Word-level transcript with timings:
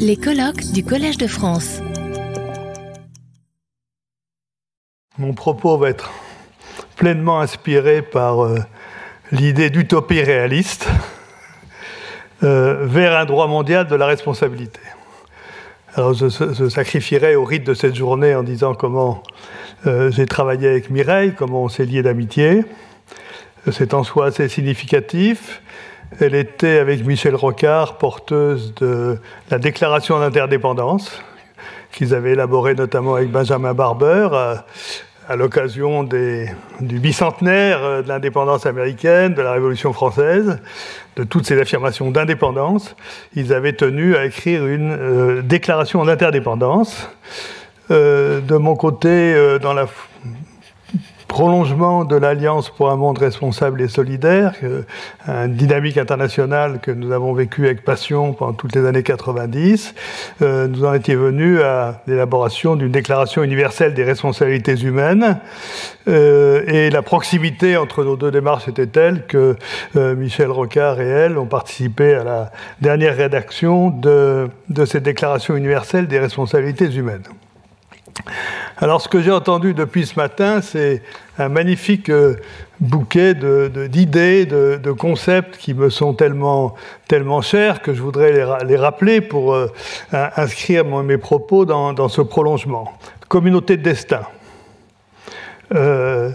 Les 0.00 0.16
colloques 0.16 0.72
du 0.72 0.82
Collège 0.84 1.18
de 1.18 1.28
France. 1.28 1.80
Mon 5.18 5.34
propos 5.34 5.78
va 5.78 5.90
être 5.90 6.10
pleinement 6.96 7.40
inspiré 7.40 8.02
par 8.02 8.44
euh, 8.44 8.58
l'idée 9.30 9.70
d'utopie 9.70 10.20
réaliste 10.20 10.88
euh, 12.42 12.86
vers 12.86 13.16
un 13.16 13.24
droit 13.24 13.46
mondial 13.46 13.86
de 13.86 13.94
la 13.94 14.06
responsabilité. 14.06 14.80
Je, 15.96 16.68
sacrifierai 16.68 17.36
au 17.36 17.44
rite 17.44 17.64
de 17.64 17.72
cette 17.72 17.94
journée 17.94 18.34
en 18.34 18.42
disant 18.42 18.74
comment 18.74 19.22
euh, 19.86 20.10
j'ai 20.10 20.26
travaillé 20.26 20.68
avec 20.68 20.90
Mireille, 20.90 21.34
comment 21.36 21.62
on 21.62 21.68
s'est 21.68 21.86
lié 21.86 22.02
d'amitié. 22.02 22.64
C'est 23.70 23.94
en 23.94 24.02
soi 24.02 24.26
assez 24.26 24.48
significatif. 24.48 25.62
Elle 26.20 26.34
était 26.34 26.78
avec 26.78 27.04
Michel 27.04 27.34
Rocard, 27.34 27.98
porteuse 27.98 28.74
de 28.74 29.18
la 29.50 29.58
déclaration 29.58 30.18
d'interdépendance, 30.18 31.20
qu'ils 31.92 32.14
avaient 32.14 32.32
élaborée 32.32 32.74
notamment 32.74 33.14
avec 33.16 33.30
Benjamin 33.30 33.74
Barber 33.74 34.28
à, 34.32 34.64
à 35.28 35.36
l'occasion 35.36 36.04
du 36.04 36.98
bicentenaire 37.00 38.02
de 38.02 38.08
l'indépendance 38.08 38.66
américaine, 38.66 39.34
de 39.34 39.42
la 39.42 39.52
Révolution 39.52 39.92
française, 39.92 40.58
de 41.16 41.24
toutes 41.24 41.46
ces 41.46 41.60
affirmations 41.60 42.10
d'indépendance. 42.10 42.94
Ils 43.34 43.52
avaient 43.52 43.72
tenu 43.72 44.16
à 44.16 44.24
écrire 44.26 44.66
une 44.66 44.92
euh, 44.92 45.42
déclaration 45.42 46.04
d'interdépendance. 46.04 47.10
Euh, 47.90 48.40
de 48.40 48.56
mon 48.56 48.76
côté, 48.76 49.08
euh, 49.08 49.58
dans 49.58 49.72
la 49.72 49.86
prolongement 51.28 52.04
de 52.04 52.16
l'Alliance 52.16 52.70
pour 52.70 52.90
un 52.90 52.96
monde 52.96 53.18
responsable 53.18 53.82
et 53.82 53.88
solidaire, 53.88 54.54
une 55.26 55.54
dynamique 55.54 55.98
internationale 55.98 56.80
que 56.80 56.90
nous 56.90 57.12
avons 57.12 57.32
vécue 57.32 57.66
avec 57.66 57.84
passion 57.84 58.32
pendant 58.32 58.52
toutes 58.52 58.74
les 58.74 58.86
années 58.86 59.02
90. 59.02 59.94
Euh, 60.42 60.68
nous 60.68 60.84
en 60.84 60.94
étions 60.94 61.18
venus 61.18 61.60
à 61.60 62.02
l'élaboration 62.06 62.76
d'une 62.76 62.90
déclaration 62.90 63.42
universelle 63.42 63.94
des 63.94 64.04
responsabilités 64.04 64.74
humaines. 64.80 65.38
Euh, 66.08 66.62
et 66.66 66.90
la 66.90 67.02
proximité 67.02 67.76
entre 67.76 68.04
nos 68.04 68.16
deux 68.16 68.30
démarches 68.30 68.68
était 68.68 68.86
telle 68.86 69.26
que 69.26 69.56
euh, 69.96 70.14
Michel 70.14 70.50
Rocard 70.50 71.00
et 71.00 71.08
elle 71.08 71.38
ont 71.38 71.46
participé 71.46 72.14
à 72.14 72.24
la 72.24 72.52
dernière 72.80 73.16
rédaction 73.16 73.90
de, 73.90 74.48
de 74.68 74.84
cette 74.84 75.02
déclaration 75.02 75.56
universelle 75.56 76.06
des 76.06 76.18
responsabilités 76.18 76.90
humaines. 76.92 77.24
Alors, 78.78 79.00
ce 79.00 79.08
que 79.08 79.22
j'ai 79.22 79.30
entendu 79.30 79.72
depuis 79.72 80.06
ce 80.06 80.16
matin, 80.16 80.60
c'est 80.60 81.02
un 81.38 81.48
magnifique 81.48 82.10
euh, 82.10 82.36
bouquet 82.80 83.34
d'idées, 83.34 84.44
de, 84.44 84.92
concepts 84.92 85.56
qui 85.56 85.72
me 85.72 85.88
sont 85.88 86.12
tellement, 86.12 86.74
tellement 87.08 87.40
chers 87.40 87.80
que 87.80 87.94
je 87.94 88.02
voudrais 88.02 88.32
les, 88.64 88.76
rappeler 88.76 89.20
pour 89.20 89.54
euh, 89.54 89.68
inscrire 90.12 90.84
mes 90.84 91.18
propos 91.18 91.64
dans, 91.64 92.08
ce 92.08 92.20
prolongement. 92.20 92.92
Communauté 93.28 93.76
de 93.76 93.82
destin. 93.82 94.22
Euh, 95.74 96.30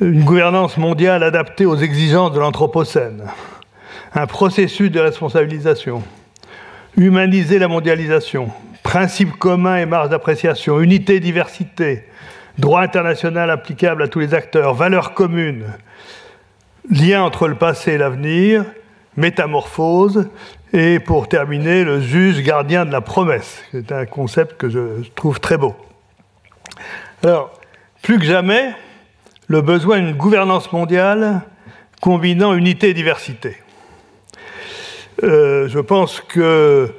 une 0.00 0.24
gouvernance 0.24 0.76
mondiale 0.76 1.22
adaptée 1.22 1.66
aux 1.66 1.76
exigences 1.76 2.32
de 2.32 2.40
l'Anthropocène. 2.40 3.24
Un 4.14 4.26
processus 4.26 4.90
de 4.90 5.00
responsabilisation. 5.00 6.02
Humaniser 6.96 7.58
la 7.58 7.68
mondialisation 7.68 8.50
principes 8.86 9.36
communs 9.36 9.78
et 9.78 9.84
marge 9.84 10.10
d'appréciation, 10.10 10.80
unité, 10.80 11.18
diversité, 11.18 12.04
droit 12.56 12.82
international 12.82 13.50
applicable 13.50 14.00
à 14.04 14.06
tous 14.06 14.20
les 14.20 14.32
acteurs, 14.32 14.74
valeurs 14.74 15.12
communes, 15.12 15.74
lien 16.88 17.24
entre 17.24 17.48
le 17.48 17.56
passé 17.56 17.94
et 17.94 17.98
l'avenir, 17.98 18.64
métamorphose, 19.16 20.28
et 20.72 21.00
pour 21.00 21.28
terminer, 21.28 21.82
le 21.82 22.00
juge 22.00 22.44
gardien 22.44 22.84
de 22.84 22.92
la 22.92 23.00
promesse. 23.00 23.60
C'est 23.72 23.90
un 23.90 24.06
concept 24.06 24.56
que 24.56 24.68
je 24.68 25.02
trouve 25.16 25.40
très 25.40 25.58
beau. 25.58 25.74
Alors, 27.24 27.58
plus 28.02 28.20
que 28.20 28.24
jamais, 28.24 28.72
le 29.48 29.62
besoin 29.62 29.98
d'une 29.98 30.16
gouvernance 30.16 30.70
mondiale 30.70 31.42
combinant 32.00 32.54
unité 32.54 32.90
et 32.90 32.94
diversité. 32.94 33.56
Euh, 35.24 35.66
je 35.66 35.80
pense 35.80 36.20
que 36.20 36.94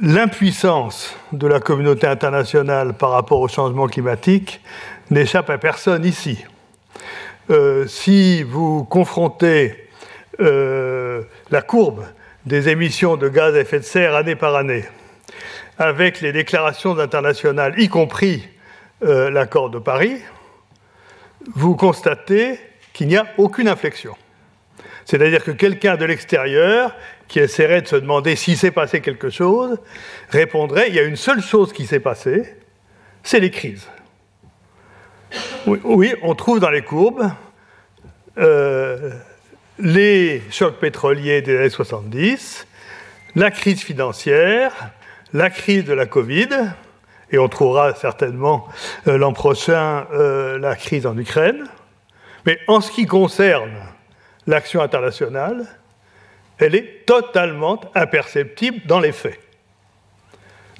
l'impuissance 0.00 1.16
de 1.32 1.46
la 1.46 1.60
communauté 1.60 2.06
internationale 2.06 2.94
par 2.94 3.10
rapport 3.10 3.40
au 3.40 3.48
changement 3.48 3.86
climatique 3.86 4.60
n'échappe 5.10 5.50
à 5.50 5.58
personne 5.58 6.04
ici. 6.04 6.44
Euh, 7.50 7.86
si 7.86 8.42
vous 8.42 8.84
confrontez 8.84 9.88
euh, 10.40 11.22
la 11.50 11.62
courbe 11.62 12.04
des 12.46 12.68
émissions 12.68 13.16
de 13.16 13.28
gaz 13.28 13.54
à 13.54 13.60
effet 13.60 13.80
de 13.80 13.84
serre 13.84 14.14
année 14.14 14.36
par 14.36 14.54
année 14.54 14.84
avec 15.78 16.20
les 16.20 16.32
déclarations 16.32 16.98
internationales, 16.98 17.74
y 17.78 17.88
compris 17.88 18.48
euh, 19.04 19.30
l'accord 19.30 19.70
de 19.70 19.78
Paris, 19.78 20.20
vous 21.54 21.76
constatez 21.76 22.58
qu'il 22.92 23.08
n'y 23.08 23.16
a 23.16 23.26
aucune 23.36 23.68
inflexion. 23.68 24.16
C'est-à-dire 25.04 25.42
que 25.42 25.52
quelqu'un 25.52 25.96
de 25.96 26.04
l'extérieur 26.04 26.94
qui 27.28 27.40
essaierait 27.40 27.82
de 27.82 27.88
se 27.88 27.96
demander 27.96 28.36
s'il 28.36 28.56
s'est 28.56 28.70
passé 28.70 29.00
quelque 29.00 29.30
chose, 29.30 29.78
répondrait, 30.30 30.88
il 30.88 30.94
y 30.94 30.98
a 30.98 31.02
une 31.02 31.16
seule 31.16 31.42
chose 31.42 31.72
qui 31.72 31.86
s'est 31.86 32.00
passée, 32.00 32.56
c'est 33.22 33.40
les 33.40 33.50
crises. 33.50 33.86
Oui, 35.66 36.14
on 36.22 36.34
trouve 36.34 36.58
dans 36.58 36.70
les 36.70 36.82
courbes 36.82 37.30
euh, 38.38 39.10
les 39.78 40.42
chocs 40.50 40.78
pétroliers 40.78 41.42
des 41.42 41.56
années 41.56 41.70
70, 41.70 42.66
la 43.34 43.50
crise 43.50 43.82
financière, 43.82 44.72
la 45.32 45.50
crise 45.50 45.84
de 45.84 45.92
la 45.92 46.06
Covid, 46.06 46.48
et 47.30 47.38
on 47.38 47.48
trouvera 47.48 47.94
certainement 47.94 48.66
euh, 49.06 49.18
l'an 49.18 49.32
prochain 49.32 50.06
euh, 50.12 50.58
la 50.58 50.74
crise 50.76 51.06
en 51.06 51.16
Ukraine. 51.18 51.64
Mais 52.46 52.58
en 52.68 52.80
ce 52.80 52.90
qui 52.90 53.06
concerne 53.06 53.74
l'action 54.46 54.80
internationale, 54.80 55.66
elle 56.58 56.74
est 56.74 57.06
totalement 57.06 57.80
imperceptible 57.94 58.80
dans 58.86 59.00
les 59.00 59.12
faits. 59.12 59.38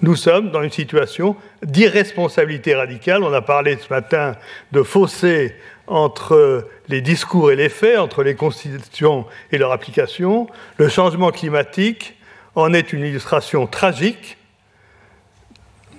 Nous 0.01 0.15
sommes 0.15 0.51
dans 0.51 0.63
une 0.63 0.71
situation 0.71 1.37
d'irresponsabilité 1.63 2.75
radicale. 2.75 3.25
On 3.25 3.33
a 3.33 3.43
parlé 3.43 3.77
ce 3.79 3.93
matin 3.93 4.37
de 4.71 4.83
fossé 4.85 5.57
entre 5.89 6.69
les 6.89 7.01
discours 7.01 7.51
et 7.51 7.57
les 7.57 7.69
faits, 7.69 7.99
entre 7.99 8.23
les 8.23 8.37
constitutions 8.37 9.27
et 9.51 9.59
leur 9.59 9.73
application. 9.73 10.47
Le 10.77 10.89
changement 10.89 11.33
climatique 11.33 12.17
en 12.55 12.73
est 12.75 12.93
une 12.93 13.05
illustration 13.05 13.67
tragique 13.67 14.37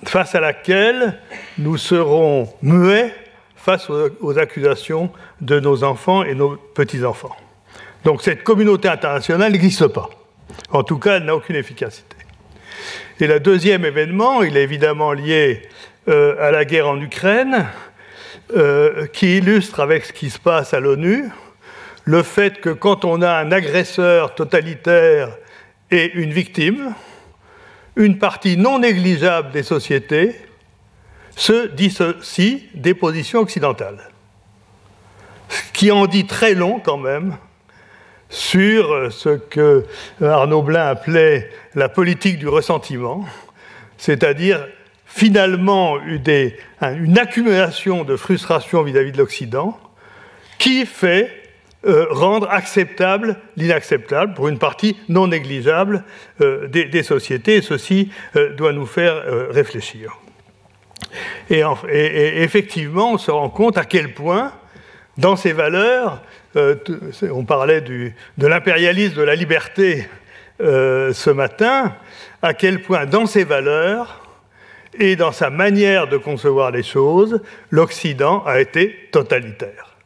face 0.04 0.34
à 0.34 0.40
laquelle 0.40 1.20
nous 1.58 1.76
serons 1.76 2.48
muets 2.62 3.14
face 3.54 3.90
aux 3.90 4.38
accusations 4.38 5.12
de 5.42 5.60
nos 5.60 5.84
enfants 5.84 6.22
et 6.22 6.34
nos 6.34 6.56
petits-enfants. 6.56 7.36
Donc 8.04 8.22
cette 8.22 8.42
communauté 8.42 8.88
internationale 8.88 9.52
n'existe 9.52 9.86
pas. 9.88 10.08
En 10.70 10.82
tout 10.82 10.98
cas, 10.98 11.16
elle 11.16 11.24
n'a 11.24 11.36
aucune 11.36 11.56
efficacité. 11.56 12.16
Et 13.20 13.26
le 13.26 13.40
deuxième 13.40 13.84
événement, 13.84 14.42
il 14.42 14.56
est 14.56 14.62
évidemment 14.62 15.12
lié 15.12 15.62
euh, 16.08 16.36
à 16.40 16.50
la 16.50 16.64
guerre 16.64 16.88
en 16.88 17.00
Ukraine, 17.00 17.66
euh, 18.56 19.06
qui 19.06 19.36
illustre 19.36 19.80
avec 19.80 20.06
ce 20.06 20.12
qui 20.12 20.30
se 20.30 20.38
passe 20.38 20.72
à 20.72 20.80
l'ONU 20.80 21.30
le 22.04 22.22
fait 22.22 22.60
que 22.60 22.70
quand 22.70 23.04
on 23.04 23.22
a 23.22 23.30
un 23.30 23.52
agresseur 23.52 24.34
totalitaire 24.34 25.36
et 25.90 26.12
une 26.14 26.32
victime, 26.32 26.94
une 27.96 28.18
partie 28.18 28.56
non 28.56 28.78
négligeable 28.78 29.50
des 29.52 29.62
sociétés 29.62 30.34
se 31.36 31.68
dissocie 31.68 32.62
des 32.74 32.94
positions 32.94 33.40
occidentales. 33.40 34.10
Ce 35.48 35.72
qui 35.72 35.90
en 35.90 36.06
dit 36.06 36.26
très 36.26 36.54
long 36.54 36.80
quand 36.80 36.96
même 36.96 37.36
sur 38.30 39.12
ce 39.12 39.30
que 39.30 39.84
Arnaud 40.22 40.62
Blin 40.62 40.86
appelait 40.86 41.50
la 41.74 41.88
politique 41.88 42.38
du 42.38 42.48
ressentiment, 42.48 43.24
c'est-à-dire 43.98 44.66
finalement 45.04 45.98
une 46.00 47.18
accumulation 47.18 48.04
de 48.04 48.16
frustration 48.16 48.82
vis-à-vis 48.82 49.12
de 49.12 49.18
l'Occident 49.18 49.78
qui 50.58 50.86
fait 50.86 51.40
euh, 51.86 52.06
rendre 52.10 52.48
acceptable 52.50 53.36
l'inacceptable 53.56 54.34
pour 54.34 54.48
une 54.48 54.58
partie 54.58 54.98
non 55.08 55.28
négligeable 55.28 56.04
euh, 56.42 56.68
des, 56.68 57.02
sociétés, 57.02 57.56
et 57.56 57.62
ceci 57.62 58.10
euh, 58.36 58.54
doit 58.54 58.74
nous 58.74 58.84
faire 58.84 59.22
réfléchir. 59.50 60.18
et, 61.48 61.62
effectivement, 62.42 63.14
on 63.14 63.18
se 63.18 63.30
rend 63.30 63.48
compte 63.48 63.78
à 63.78 63.86
quel 63.86 64.12
point, 64.12 64.52
dans 65.16 65.36
ces 65.36 65.52
valeurs, 65.52 66.22
euh, 66.56 66.74
on 67.30 67.44
parlait 67.44 67.80
de 67.80 68.46
l'impérialisme 68.46 69.16
de 69.16 69.22
la 69.22 69.34
liberté 69.34 70.06
euh, 70.60 71.14
ce 71.14 71.30
matin, 71.30 71.94
à 72.42 72.52
quel 72.52 72.82
point 72.82 73.06
dans 73.06 73.24
ses 73.24 73.44
valeurs 73.44 74.26
et 74.98 75.16
dans 75.16 75.32
sa 75.32 75.48
manière 75.48 76.06
de 76.06 76.18
concevoir 76.18 76.70
les 76.70 76.82
choses, 76.82 77.40
l'Occident 77.70 78.44
a 78.44 78.60
été 78.60 79.08
totalitaire, 79.10 79.96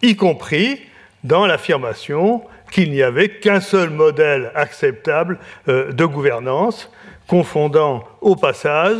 y 0.00 0.16
compris 0.16 0.80
dans 1.22 1.44
l'affirmation 1.44 2.42
qu'il 2.70 2.92
n'y 2.92 3.02
avait 3.02 3.28
qu'un 3.28 3.60
seul 3.60 3.90
modèle 3.90 4.52
acceptable 4.54 5.38
euh, 5.68 5.92
de 5.92 6.04
gouvernance, 6.06 6.90
confondant 7.30 8.02
au 8.20 8.34
passage 8.34 8.98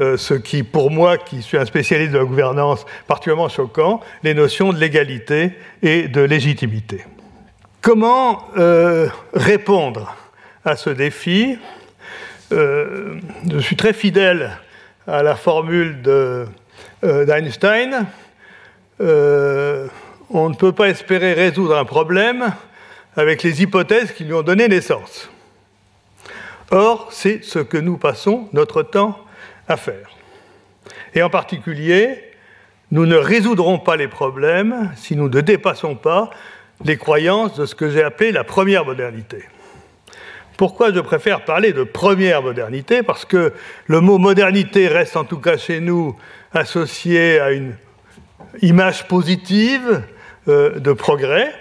euh, 0.00 0.18
ce 0.18 0.34
qui, 0.34 0.62
pour 0.62 0.90
moi, 0.90 1.16
qui 1.16 1.40
suis 1.40 1.56
un 1.56 1.64
spécialiste 1.64 2.12
de 2.12 2.18
la 2.18 2.24
gouvernance 2.24 2.84
particulièrement 3.06 3.48
choquant, 3.48 4.00
les 4.22 4.34
notions 4.34 4.74
de 4.74 4.78
légalité 4.78 5.52
et 5.82 6.06
de 6.06 6.20
légitimité. 6.20 7.06
Comment 7.80 8.44
euh, 8.58 9.08
répondre 9.32 10.14
à 10.62 10.76
ce 10.76 10.90
défi? 10.90 11.56
Euh, 12.52 13.14
Je 13.50 13.58
suis 13.60 13.76
très 13.76 13.94
fidèle 13.94 14.50
à 15.06 15.22
la 15.22 15.34
formule 15.34 16.02
d'Einstein. 17.02 18.04
on 19.00 20.48
ne 20.50 20.54
peut 20.54 20.72
pas 20.72 20.90
espérer 20.90 21.32
résoudre 21.32 21.78
un 21.78 21.86
problème 21.86 22.52
avec 23.16 23.42
les 23.42 23.62
hypothèses 23.62 24.12
qui 24.12 24.24
lui 24.24 24.34
ont 24.34 24.42
donné 24.42 24.68
naissance. 24.68 25.30
Or, 26.70 27.08
c'est 27.10 27.44
ce 27.44 27.58
que 27.58 27.76
nous 27.76 27.96
passons 27.96 28.48
notre 28.52 28.82
temps 28.82 29.18
à 29.68 29.76
faire. 29.76 30.10
Et 31.14 31.22
en 31.22 31.30
particulier, 31.30 32.22
nous 32.92 33.06
ne 33.06 33.16
résoudrons 33.16 33.78
pas 33.78 33.96
les 33.96 34.08
problèmes 34.08 34.92
si 34.96 35.16
nous 35.16 35.28
ne 35.28 35.40
dépassons 35.40 35.96
pas 35.96 36.30
les 36.84 36.96
croyances 36.96 37.56
de 37.56 37.66
ce 37.66 37.74
que 37.74 37.90
j'ai 37.90 38.02
appelé 38.02 38.32
la 38.32 38.44
première 38.44 38.84
modernité. 38.84 39.44
Pourquoi 40.56 40.92
je 40.92 41.00
préfère 41.00 41.44
parler 41.44 41.72
de 41.72 41.84
première 41.84 42.42
modernité? 42.42 43.02
Parce 43.02 43.24
que 43.24 43.52
le 43.86 44.00
mot 44.00 44.18
modernité 44.18 44.88
reste 44.88 45.16
en 45.16 45.24
tout 45.24 45.38
cas 45.38 45.56
chez 45.56 45.80
nous 45.80 46.16
associé 46.52 47.40
à 47.40 47.52
une 47.52 47.74
image 48.62 49.08
positive 49.08 50.02
euh, 50.48 50.78
de 50.78 50.92
progrès, 50.92 51.52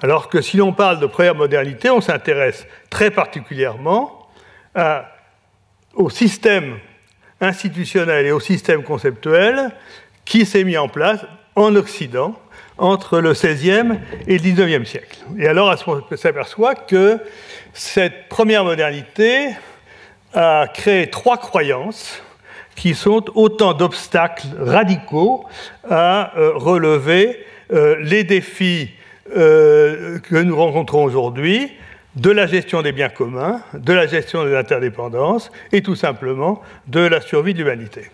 alors 0.00 0.28
que 0.28 0.40
si 0.40 0.56
l'on 0.56 0.72
parle 0.72 1.00
de 1.00 1.06
première 1.06 1.34
modernité, 1.34 1.90
on 1.90 2.00
s'intéresse 2.00 2.66
très 2.90 3.10
particulièrement 3.10 4.23
au 5.94 6.10
système 6.10 6.78
institutionnel 7.40 8.26
et 8.26 8.32
au 8.32 8.40
système 8.40 8.82
conceptuel 8.82 9.70
qui 10.24 10.46
s'est 10.46 10.64
mis 10.64 10.76
en 10.76 10.88
place 10.88 11.20
en 11.56 11.74
Occident 11.76 12.34
entre 12.78 13.20
le 13.20 13.32
XVIe 13.32 13.98
et 14.26 14.38
le 14.38 14.52
XIXe 14.52 14.88
siècle. 14.88 15.18
Et 15.38 15.46
alors, 15.46 15.74
on 15.86 16.16
s'aperçoit 16.16 16.74
que 16.74 17.20
cette 17.72 18.28
première 18.28 18.64
modernité 18.64 19.50
a 20.32 20.66
créé 20.72 21.08
trois 21.08 21.36
croyances 21.36 22.20
qui 22.74 22.94
sont 22.94 23.24
autant 23.34 23.74
d'obstacles 23.74 24.48
radicaux 24.58 25.44
à 25.88 26.36
euh, 26.36 26.52
relever 26.54 27.44
euh, 27.72 27.96
les 28.00 28.24
défis 28.24 28.90
euh, 29.36 30.18
que 30.18 30.36
nous 30.36 30.56
rencontrons 30.56 31.04
aujourd'hui, 31.04 31.72
de 32.16 32.30
la 32.30 32.46
gestion 32.46 32.82
des 32.82 32.92
biens 32.92 33.08
communs, 33.08 33.60
de 33.74 33.92
la 33.92 34.06
gestion 34.06 34.44
des 34.44 34.54
interdépendances 34.54 35.50
et 35.72 35.82
tout 35.82 35.96
simplement 35.96 36.62
de 36.86 37.00
la 37.00 37.20
survie 37.20 37.54
de 37.54 37.58
l'humanité. 37.58 38.10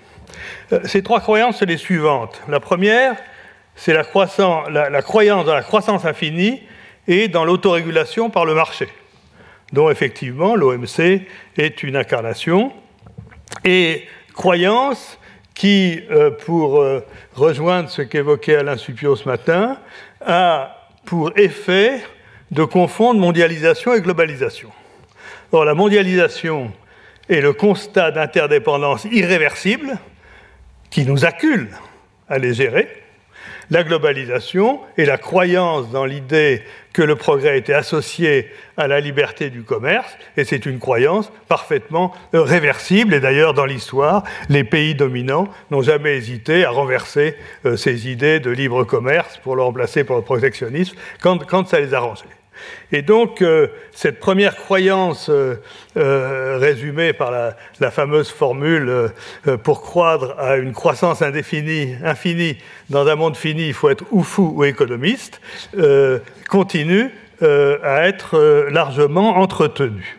Euh, 0.72 0.80
ces 0.84 1.02
trois 1.02 1.20
croyances 1.20 1.58
sont 1.58 1.66
les 1.66 1.76
suivantes. 1.76 2.40
La 2.48 2.60
première, 2.60 3.16
c'est 3.74 3.92
la, 3.92 4.04
croyance 4.04 5.46
dans 5.46 5.54
la 5.54 5.62
croissance 5.62 6.04
infinie 6.04 6.62
et 7.06 7.28
dans 7.28 7.44
l'autorégulation 7.44 8.30
par 8.30 8.44
le 8.44 8.54
marché, 8.54 8.88
dont 9.72 9.90
effectivement 9.90 10.54
l'OMC 10.54 11.22
est 11.56 11.82
une 11.82 11.96
incarnation, 11.96 12.72
et 13.64 14.06
croyance 14.34 15.18
qui, 15.54 16.00
euh, 16.10 16.30
pour 16.30 16.80
euh, 16.80 17.04
rejoindre 17.34 17.90
ce 17.90 18.02
qu'évoquait 18.02 18.56
Alain 18.56 18.76
Supio 18.76 19.16
ce 19.16 19.28
matin, 19.28 19.78
a 20.24 20.88
pour 21.04 21.32
effet 21.36 22.00
de 22.50 22.64
confondre 22.64 23.20
mondialisation 23.20 23.94
et 23.94 24.00
globalisation. 24.00 24.70
Or, 25.52 25.64
la 25.64 25.74
mondialisation 25.74 26.72
est 27.28 27.40
le 27.40 27.52
constat 27.52 28.10
d'interdépendance 28.10 29.04
irréversible 29.04 29.98
qui 30.90 31.04
nous 31.04 31.24
accule 31.24 31.68
à 32.28 32.38
les 32.38 32.54
gérer. 32.54 32.88
La 33.70 33.84
globalisation 33.84 34.80
est 34.98 35.04
la 35.04 35.16
croyance 35.16 35.90
dans 35.90 36.04
l'idée 36.04 36.62
que 36.92 37.02
le 37.02 37.14
progrès 37.14 37.56
était 37.56 37.72
associé 37.72 38.50
à 38.76 38.88
la 38.88 38.98
liberté 38.98 39.48
du 39.48 39.62
commerce, 39.62 40.16
et 40.36 40.42
c'est 40.42 40.66
une 40.66 40.80
croyance 40.80 41.30
parfaitement 41.46 42.12
réversible. 42.32 43.14
Et 43.14 43.20
d'ailleurs, 43.20 43.54
dans 43.54 43.66
l'histoire, 43.66 44.24
les 44.48 44.64
pays 44.64 44.96
dominants 44.96 45.48
n'ont 45.70 45.82
jamais 45.82 46.16
hésité 46.16 46.64
à 46.64 46.70
renverser 46.70 47.36
euh, 47.64 47.76
ces 47.76 48.10
idées 48.10 48.40
de 48.40 48.50
libre 48.50 48.82
commerce 48.82 49.38
pour 49.38 49.54
le 49.54 49.62
remplacer 49.62 50.02
par 50.02 50.16
le 50.16 50.22
protectionnisme 50.24 50.96
quand, 51.20 51.68
ça 51.68 51.78
les 51.78 51.94
arrangeait. 51.94 52.24
Et 52.92 53.02
donc, 53.02 53.42
euh, 53.42 53.68
cette 53.92 54.18
première 54.18 54.56
croyance 54.56 55.28
euh, 55.30 55.56
euh, 55.96 56.58
résumée 56.58 57.12
par 57.12 57.30
la, 57.30 57.90
fameuse 57.90 58.30
formule 58.30 59.10
pour 59.62 59.82
croire 59.82 60.38
à 60.38 60.56
une 60.56 60.72
croissance 60.72 61.22
indéfinie, 61.22 61.94
infinie, 62.04 62.56
dans 62.88 63.06
un 63.06 63.14
monde 63.14 63.36
fini, 63.36 63.68
il 63.68 63.74
faut 63.74 63.90
être 63.90 64.04
ou 64.10 64.22
fou 64.22 64.52
ou 64.54 64.64
économiste, 64.64 65.40
continue 66.48 67.10
à 67.40 68.06
être 68.06 68.68
largement 68.70 69.38
entretenue. 69.38 70.18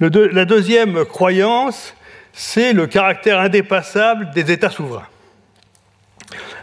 la 0.00 0.44
deuxième 0.44 1.04
croyance, 1.04 1.94
c'est 2.32 2.72
le 2.72 2.86
caractère 2.86 3.40
indépassable 3.40 4.30
des 4.34 4.50
États 4.50 4.70
souverains 4.70 5.08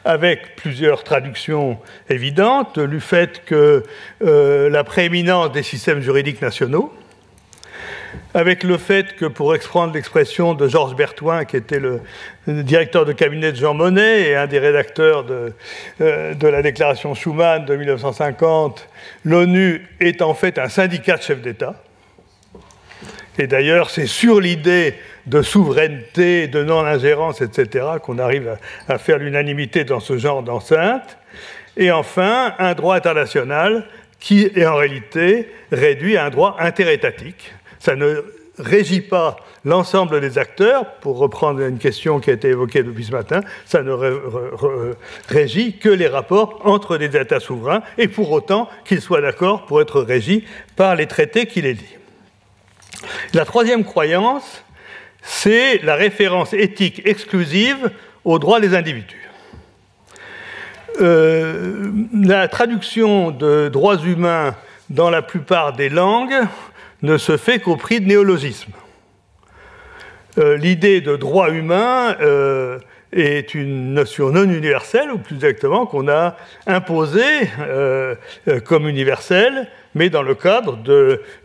avec 0.05 0.55
plusieurs 0.55 1.03
traductions 1.03 1.79
évidentes, 2.09 2.79
du 2.79 2.99
fait 2.99 3.43
que 3.45 3.83
euh, 4.23 4.69
la 4.69 4.83
prééminence 4.83 5.51
des 5.51 5.63
systèmes 5.63 6.01
juridiques 6.01 6.41
nationaux, 6.41 6.93
avec 8.33 8.63
le 8.63 8.77
fait 8.77 9.15
que, 9.15 9.25
pour 9.25 9.55
exprendre 9.55 9.93
l'expression 9.93 10.53
de 10.53 10.67
Georges 10.67 10.95
Bertouin, 10.95 11.45
qui 11.45 11.57
était 11.57 11.79
le, 11.79 12.01
directeur 12.47 13.05
de 13.05 13.13
cabinet 13.13 13.51
de 13.51 13.57
Jean 13.57 13.73
Monnet 13.73 14.23
et 14.23 14.35
un 14.35 14.47
des 14.47 14.59
rédacteurs 14.59 15.23
de, 15.23 15.53
euh, 16.01 16.33
de 16.33 16.47
la 16.47 16.61
déclaration 16.61 17.13
Schuman 17.13 17.65
de 17.65 17.75
1950, 17.75 18.87
l'ONU 19.23 19.87
est 19.99 20.21
en 20.21 20.33
fait 20.33 20.57
un 20.59 20.69
syndicat 20.69 21.17
de 21.17 21.21
chefs 21.21 21.41
d'État. 21.41 21.75
Et 23.39 23.47
d'ailleurs, 23.47 23.89
c'est 23.89 24.07
sur 24.07 24.39
l'idée 24.39 24.95
de 25.25 25.41
souveraineté, 25.41 26.47
de 26.47 26.63
non-ingérence, 26.63 27.41
etc., 27.41 27.85
qu'on 28.03 28.19
arrive 28.19 28.57
à, 28.87 28.97
faire 28.97 29.17
l'unanimité 29.17 29.83
dans 29.83 29.99
ce 29.99 30.17
genre 30.17 30.43
d'enceinte. 30.43 31.17
Et 31.77 31.91
enfin, 31.91 32.53
un 32.59 32.73
droit 32.73 32.95
international 32.95 33.85
qui 34.19 34.43
est 34.43 34.65
en 34.65 34.75
réalité 34.75 35.49
réduit 35.71 36.17
à 36.17 36.25
un 36.25 36.29
droit 36.29 36.57
interétatique. 36.59 37.53
Ça 37.79 37.95
ne 37.95 38.23
régit 38.59 39.01
pas 39.01 39.37
l'ensemble 39.63 40.19
des 40.21 40.37
acteurs, 40.37 40.85
pour 41.01 41.17
reprendre 41.17 41.61
une 41.61 41.77
question 41.77 42.19
qui 42.19 42.29
a 42.31 42.33
été 42.33 42.49
évoquée 42.49 42.83
depuis 42.83 43.05
ce 43.05 43.11
matin, 43.11 43.41
ça 43.65 43.81
ne 43.83 43.91
régit 45.29 45.77
que 45.77 45.89
les 45.89 46.07
rapports 46.07 46.61
entre 46.65 46.97
des 46.97 47.15
États 47.17 47.39
souverains, 47.39 47.81
et 47.97 48.07
pour 48.07 48.31
autant 48.31 48.67
qu'ils 48.85 49.01
soient 49.01 49.21
d'accord 49.21 49.65
pour 49.65 49.81
être 49.81 50.01
régis 50.01 50.43
par 50.75 50.95
les 50.95 51.07
traités 51.07 51.45
qui 51.45 51.61
les 51.61 51.73
lient. 51.73 52.00
La 53.33 53.45
troisième 53.45 53.83
croyance, 53.83 54.63
c'est 55.21 55.79
la 55.83 55.95
référence 55.95 56.53
éthique 56.53 57.01
exclusive 57.05 57.91
aux 58.23 58.39
droits 58.39 58.59
des 58.59 58.75
individus. 58.75 59.29
Euh, 60.99 61.91
la 62.13 62.47
traduction 62.47 63.31
de 63.31 63.69
droits 63.69 63.97
humains 63.97 64.55
dans 64.89 65.09
la 65.09 65.21
plupart 65.21 65.73
des 65.73 65.89
langues 65.89 66.41
ne 67.01 67.17
se 67.17 67.37
fait 67.37 67.59
qu'au 67.59 67.77
prix 67.77 68.01
de 68.01 68.07
néologismes. 68.07 68.73
Euh, 70.37 70.57
l'idée 70.57 71.01
de 71.01 71.15
droit 71.15 71.49
humain 71.49 72.15
euh, 72.21 72.77
est 73.13 73.53
une 73.53 73.93
notion 73.93 74.29
non 74.29 74.43
universelle, 74.43 75.11
ou 75.11 75.17
plus 75.17 75.35
exactement 75.35 75.85
qu'on 75.85 76.07
a 76.07 76.35
imposée 76.67 77.49
comme 78.65 78.87
universelle 78.87 79.67
mais 79.95 80.09
dans 80.09 80.23
le 80.23 80.35
cadre 80.35 80.77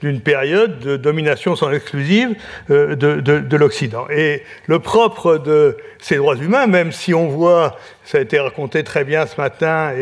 d'une 0.00 0.20
période 0.20 0.78
de 0.78 0.96
domination 0.96 1.56
sans 1.56 1.72
exclusive 1.72 2.34
euh, 2.70 2.94
de, 2.94 3.20
de 3.20 3.56
l'Occident. 3.56 4.06
Et 4.10 4.42
le 4.66 4.78
propre 4.78 5.38
de 5.38 5.76
ces 5.98 6.16
droits 6.16 6.36
humains, 6.36 6.66
même 6.66 6.92
si 6.92 7.14
on 7.14 7.26
voit 7.28 7.76
ça 8.06 8.18
a 8.18 8.20
été 8.20 8.38
raconté 8.38 8.84
très 8.84 9.04
bien 9.04 9.26
ce 9.26 9.38
matin 9.40 9.92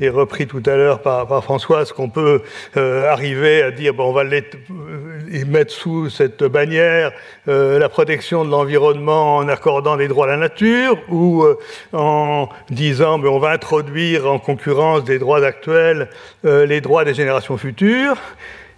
et, 0.00 0.08
repris 0.08 0.46
tout 0.46 0.62
à 0.64 0.76
l'heure 0.76 1.02
par, 1.02 1.26
par, 1.26 1.42
Françoise 1.42 1.92
qu'on 1.92 2.08
peut 2.08 2.42
euh, 2.76 3.10
arriver 3.10 3.62
à 3.62 3.72
dire 3.72 3.94
bon, 3.94 4.10
on 4.10 4.12
va 4.12 4.22
les, 4.22 4.44
euh, 4.70 5.44
mettre 5.46 5.72
sous 5.72 6.08
cette 6.08 6.44
bannière 6.44 7.10
la 7.46 7.88
protection 7.88 8.44
de 8.44 8.50
l'environnement 8.50 9.38
en 9.38 9.48
accordant 9.48 9.96
des 9.96 10.06
droits 10.06 10.26
à 10.26 10.30
la 10.30 10.36
nature 10.36 10.98
ou 11.08 11.44
en 11.92 12.48
disant 12.70 13.20
on 13.22 13.38
va 13.38 13.50
introduire 13.50 14.30
en 14.30 14.38
concurrence 14.38 15.02
des 15.04 15.18
droits 15.18 15.44
actuels 15.44 16.08
les 16.44 16.80
droits 16.80 17.04
des 17.04 17.14
générations 17.14 17.56
futures. 17.56 17.87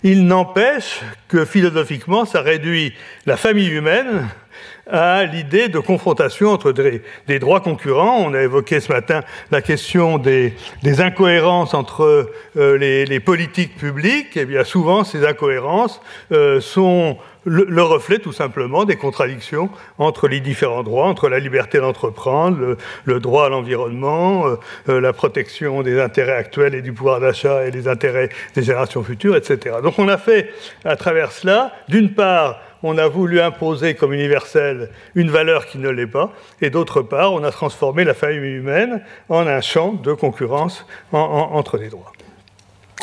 Il 0.03 0.27
n'empêche 0.27 1.01
que 1.29 1.45
philosophiquement, 1.45 2.25
ça 2.25 2.41
réduit 2.41 2.95
la 3.27 3.37
famille 3.37 3.69
humaine 3.69 4.29
à 4.91 5.25
l'idée 5.25 5.69
de 5.69 5.79
confrontation 5.79 6.51
entre 6.51 6.73
des, 6.73 7.39
droits 7.39 7.61
concurrents. 7.61 8.19
On 8.21 8.35
a 8.35 8.43
évoqué 8.43 8.81
ce 8.81 8.93
matin 8.93 9.23
la 9.51 9.63
question 9.63 10.19
des, 10.19 10.55
incohérences 10.99 11.75
entre 11.75 12.31
euh, 12.57 12.79
les, 12.79 13.21
politiques 13.21 13.77
publiques. 13.77 14.37
Et 14.37 14.41
eh 14.41 14.47
bien 14.47 14.65
souvent, 14.65 15.05
ces 15.05 15.27
incohérences 15.27 16.01
euh, 16.33 16.61
sont 16.61 17.17
le, 17.45 17.83
reflet 17.83 18.19
tout 18.19 18.33
simplement 18.33 18.85
des 18.85 18.97
contradictions 18.97 19.71
entre 19.99 20.29
les 20.29 20.41
différents 20.41 20.83
droits, 20.83 21.07
entre 21.07 21.29
la 21.29 21.39
liberté 21.39 21.79
d'entreprendre, 21.79 22.77
le, 23.05 23.21
droit 23.21 23.47
à 23.47 23.49
l'environnement, 23.49 24.45
euh, 24.89 25.01
la 25.01 25.13
protection 25.13 25.83
des 25.83 26.01
intérêts 26.01 26.37
actuels 26.37 26.75
et 26.75 26.83
du 26.83 26.93
pouvoir 26.93 27.21
d'achat 27.21 27.67
et 27.67 27.71
des 27.71 27.89
intérêts 27.89 28.29
des 28.55 28.63
générations 28.63 29.03
futures, 29.03 29.37
etc. 29.37 29.77
Donc 29.83 29.99
on 29.99 30.09
a 30.09 30.19
fait 30.19 30.53
à 30.85 30.97
travers 30.97 31.33
cela, 31.33 31.73
d'une 31.89 32.13
part, 32.13 32.61
on 32.83 32.99
a 32.99 33.09
voulu 33.09 33.41
imposer 33.41 33.95
comme 33.95 34.13
universelle 34.13 34.91
une 35.15 35.31
valeur 35.31 35.67
qui 35.67 35.79
ne 35.79 35.89
l'est 35.89 36.07
pas, 36.07 36.33
et 36.61 36.71
d'autre 36.71 37.03
part, 37.03 37.33
on 37.33 37.45
a 37.45 37.51
transformé 37.51 38.05
la 38.05 38.15
famille 38.15 38.57
humaine 38.57 39.03
en 39.29 39.47
un 39.47 39.61
champ 39.61 39.93
de 39.93 40.13
concurrence 40.13 40.87
entre 41.13 41.77
les 41.77 41.89
droits. 41.89 42.13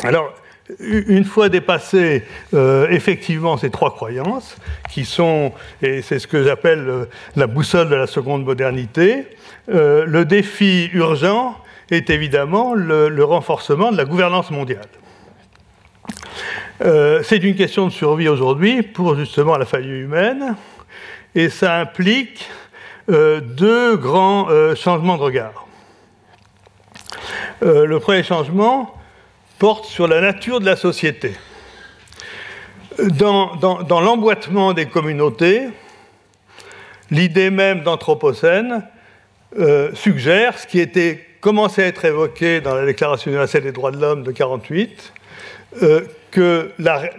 Alors, 0.04 0.32
une 0.80 1.24
fois 1.24 1.48
dépassé 1.48 2.24
euh, 2.54 2.88
effectivement 2.90 3.56
ces 3.56 3.70
trois 3.70 3.94
croyances, 3.94 4.56
qui 4.90 5.04
sont, 5.04 5.52
et 5.82 6.02
c'est 6.02 6.18
ce 6.18 6.26
que 6.26 6.42
j'appelle 6.44 6.88
euh, 6.88 7.04
la 7.36 7.46
boussole 7.46 7.88
de 7.88 7.94
la 7.94 8.06
seconde 8.06 8.44
modernité, 8.44 9.26
euh, 9.70 10.04
le 10.06 10.24
défi 10.24 10.90
urgent 10.92 11.56
est 11.90 12.10
évidemment 12.10 12.74
le, 12.74 13.24
renforcement 13.24 13.90
de 13.92 13.96
la 13.96 14.04
gouvernance 14.04 14.50
mondiale. 14.50 14.88
C'est 16.80 17.42
une 17.42 17.56
question 17.56 17.86
de 17.86 17.92
survie 17.92 18.28
aujourd'hui 18.28 18.82
pour 18.82 19.16
justement 19.16 19.56
la 19.56 19.66
famille 19.66 20.00
humaine, 20.00 20.56
et 21.34 21.48
ça 21.48 21.76
implique 21.76 22.48
deux 23.08 23.96
grands 23.96 24.48
changements 24.74 25.16
de 25.16 25.22
regard. 25.22 25.66
le 27.62 27.98
premier 27.98 28.22
changement, 28.22 28.98
porte 29.58 29.86
sur 29.86 30.06
la 30.06 30.20
nature 30.20 30.60
de 30.60 30.66
la 30.66 30.76
société. 30.76 31.32
Dans, 32.98 34.00
l'emboîtement 34.00 34.72
des 34.72 34.86
communautés, 34.86 35.68
l'idée 37.10 37.50
même 37.50 37.82
d'anthropocène 37.82 38.84
euh, 39.58 39.94
suggère 39.94 40.58
ce 40.58 40.66
qui 40.66 40.80
était 40.80 41.27
commencé 41.40 41.82
à 41.82 41.86
être 41.86 42.04
évoqué 42.04 42.60
dans 42.60 42.74
la 42.74 42.84
Déclaration 42.84 43.30
universelle 43.30 43.62
des 43.62 43.72
droits 43.72 43.90
de 43.90 44.00
l'homme 44.00 44.22
de 44.22 44.30
1948, 44.30 45.12
euh, 45.82 46.02
que 46.30 46.72
la, 46.78 47.10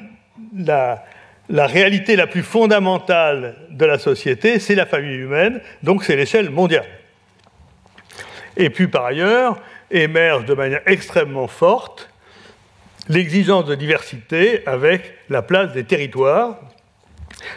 la 1.49 1.67
réalité 1.67 2.15
la 2.15 2.27
plus 2.27 2.43
fondamentale 2.43 3.55
de 3.69 3.85
la 3.85 3.97
société, 3.97 4.59
c'est 4.59 4.75
la 4.75 4.85
famille 4.85 5.17
humaine, 5.17 5.61
donc 5.83 6.03
c'est 6.03 6.15
l'échelle 6.15 6.49
mondiale. 6.49 6.85
Et 8.57 8.69
puis 8.69 8.87
par 8.87 9.05
ailleurs, 9.05 9.59
émerge 9.91 10.45
de 10.45 10.53
manière 10.53 10.81
extrêmement 10.85 11.47
forte 11.47 12.09
l'exigence 13.07 13.65
de 13.65 13.75
diversité 13.75 14.61
avec 14.67 15.13
la 15.29 15.41
place 15.41 15.73
des 15.73 15.83
territoires, 15.83 16.59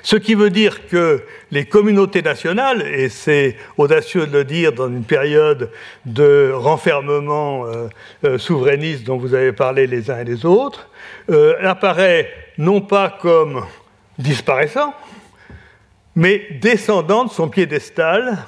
ce 0.02 0.16
qui 0.16 0.34
veut 0.34 0.50
dire 0.50 0.86
que 0.88 1.22
les 1.50 1.64
communautés 1.64 2.22
nationales, 2.22 2.82
et 2.82 3.08
c'est 3.08 3.56
audacieux 3.76 4.26
de 4.26 4.32
le 4.32 4.44
dire 4.44 4.72
dans 4.72 4.88
une 4.88 5.04
période 5.04 5.70
de 6.06 6.52
renfermement 6.54 7.66
euh, 7.66 7.88
euh, 8.24 8.38
souverainiste 8.38 9.04
dont 9.04 9.16
vous 9.16 9.34
avez 9.34 9.52
parlé 9.52 9.86
les 9.86 10.10
uns 10.10 10.20
et 10.20 10.24
les 10.24 10.46
autres, 10.46 10.88
euh, 11.30 11.54
apparaît 11.62 12.30
non 12.58 12.80
pas 12.80 13.16
comme 13.20 13.64
disparaissant, 14.18 14.94
mais 16.14 16.46
descendant 16.60 17.24
de 17.24 17.30
son 17.30 17.48
piédestal 17.48 18.38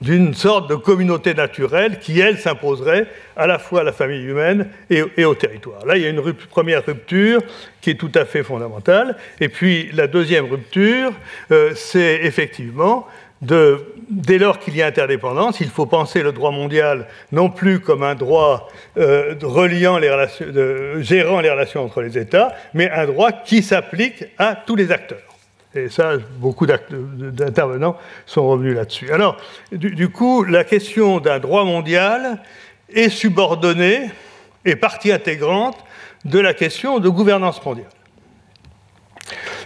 d'une 0.00 0.34
sorte 0.34 0.70
de 0.70 0.74
communauté 0.74 1.34
naturelle 1.34 1.98
qui, 1.98 2.20
elle, 2.20 2.38
s'imposerait 2.38 3.06
à 3.36 3.46
la 3.46 3.58
fois 3.58 3.80
à 3.80 3.84
la 3.84 3.92
famille 3.92 4.22
humaine 4.22 4.68
et, 4.90 5.24
au 5.24 5.34
territoire. 5.34 5.84
Là, 5.86 5.96
il 5.96 6.02
y 6.02 6.06
a 6.06 6.08
une 6.08 6.22
première 6.50 6.84
rupture 6.84 7.42
qui 7.80 7.90
est 7.90 7.94
tout 7.94 8.12
à 8.14 8.24
fait 8.24 8.42
fondamentale. 8.42 9.16
Et 9.40 9.48
puis, 9.48 9.90
la 9.92 10.06
deuxième 10.06 10.46
rupture, 10.46 11.12
euh, 11.50 11.72
c'est 11.74 12.20
effectivement 12.22 13.06
de, 13.42 13.94
dès 14.10 14.38
lors 14.38 14.58
qu'il 14.58 14.76
y 14.76 14.82
a 14.82 14.86
interdépendance, 14.86 15.60
il 15.60 15.68
faut 15.68 15.86
penser 15.86 16.22
le 16.22 16.32
droit 16.32 16.50
mondial 16.50 17.06
non 17.30 17.50
plus 17.50 17.80
comme 17.80 18.02
un 18.02 18.14
droit 18.14 18.68
euh, 18.96 19.34
reliant 19.42 19.98
les 19.98 20.10
relations, 20.10 20.46
gérant 21.00 21.40
les 21.40 21.50
relations 21.50 21.84
entre 21.84 22.02
les 22.02 22.18
États, 22.18 22.54
mais 22.74 22.90
un 22.90 23.06
droit 23.06 23.30
qui 23.32 23.62
s'applique 23.62 24.24
à 24.38 24.56
tous 24.56 24.74
les 24.74 24.90
acteurs. 24.90 25.27
Et 25.74 25.88
ça, 25.90 26.12
beaucoup 26.38 26.66
d'intervenants 26.66 27.96
sont 28.24 28.48
revenus 28.48 28.74
là-dessus. 28.74 29.12
Alors, 29.12 29.36
du, 29.70 30.08
coup, 30.08 30.44
la 30.44 30.64
question 30.64 31.20
d'un 31.20 31.38
droit 31.38 31.64
mondial 31.64 32.42
est 32.92 33.10
subordonnée 33.10 34.10
et 34.64 34.76
partie 34.76 35.12
intégrante 35.12 35.76
de 36.24 36.38
la 36.38 36.54
question 36.54 37.00
de 37.00 37.08
gouvernance 37.10 37.62
mondiale. 37.64 37.90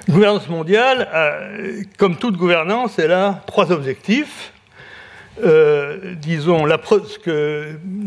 Gouvernance 0.09 0.49
mondiale, 0.49 1.09
euh, 1.15 1.83
comme 1.97 2.17
toute 2.17 2.37
gouvernance, 2.37 2.99
elle 2.99 3.13
a 3.13 3.41
trois 3.47 3.71
objectifs. 3.71 4.53
Euh, 5.43 6.15
disons, 6.17 6.67
la, 6.67 6.79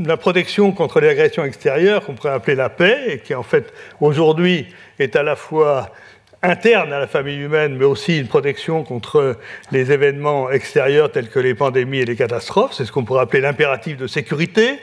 la, 0.05 0.17
protection 0.17 0.71
contre 0.73 0.99
les 0.99 1.07
agressions 1.07 1.45
extérieures, 1.45 2.05
qu'on 2.05 2.13
pourrait 2.13 2.33
appeler 2.33 2.55
la 2.55 2.69
paix, 2.69 3.05
et 3.07 3.19
qui 3.19 3.33
en 3.33 3.41
fait 3.41 3.73
aujourd'hui 3.99 4.67
est 4.99 5.15
à 5.15 5.23
la 5.23 5.35
fois 5.35 5.91
interne 6.45 6.93
à 6.93 6.99
la 6.99 7.07
famille 7.07 7.39
humaine, 7.39 7.75
mais 7.75 7.85
aussi 7.85 8.19
une 8.19 8.27
protection 8.27 8.83
contre 8.83 9.37
les 9.71 9.91
événements 9.91 10.49
extérieurs 10.49 11.11
tels 11.11 11.29
que 11.29 11.39
les 11.39 11.55
pandémies 11.55 11.99
et 11.99 12.05
les 12.05 12.15
catastrophes. 12.15 12.73
C'est 12.73 12.85
ce 12.85 12.91
qu'on 12.91 13.03
pourrait 13.03 13.21
appeler 13.21 13.41
l'impératif 13.41 13.97
de 13.97 14.07
sécurité. 14.07 14.79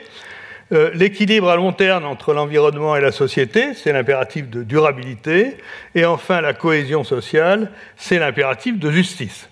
Euh, 0.71 0.91
l'équilibre 0.93 1.49
à 1.49 1.55
long 1.55 1.73
terme 1.73 2.05
entre 2.05 2.33
l'environnement 2.33 2.95
et 2.95 3.01
la 3.01 3.11
société, 3.11 3.73
c'est 3.73 3.91
l'impératif 3.91 4.49
de 4.49 4.63
durabilité. 4.63 5.57
Et 5.95 6.05
enfin, 6.05 6.41
la 6.41 6.53
cohésion 6.53 7.03
sociale, 7.03 7.71
c'est 7.97 8.19
l'impératif 8.19 8.79
de 8.79 8.91
justice. 8.91 9.49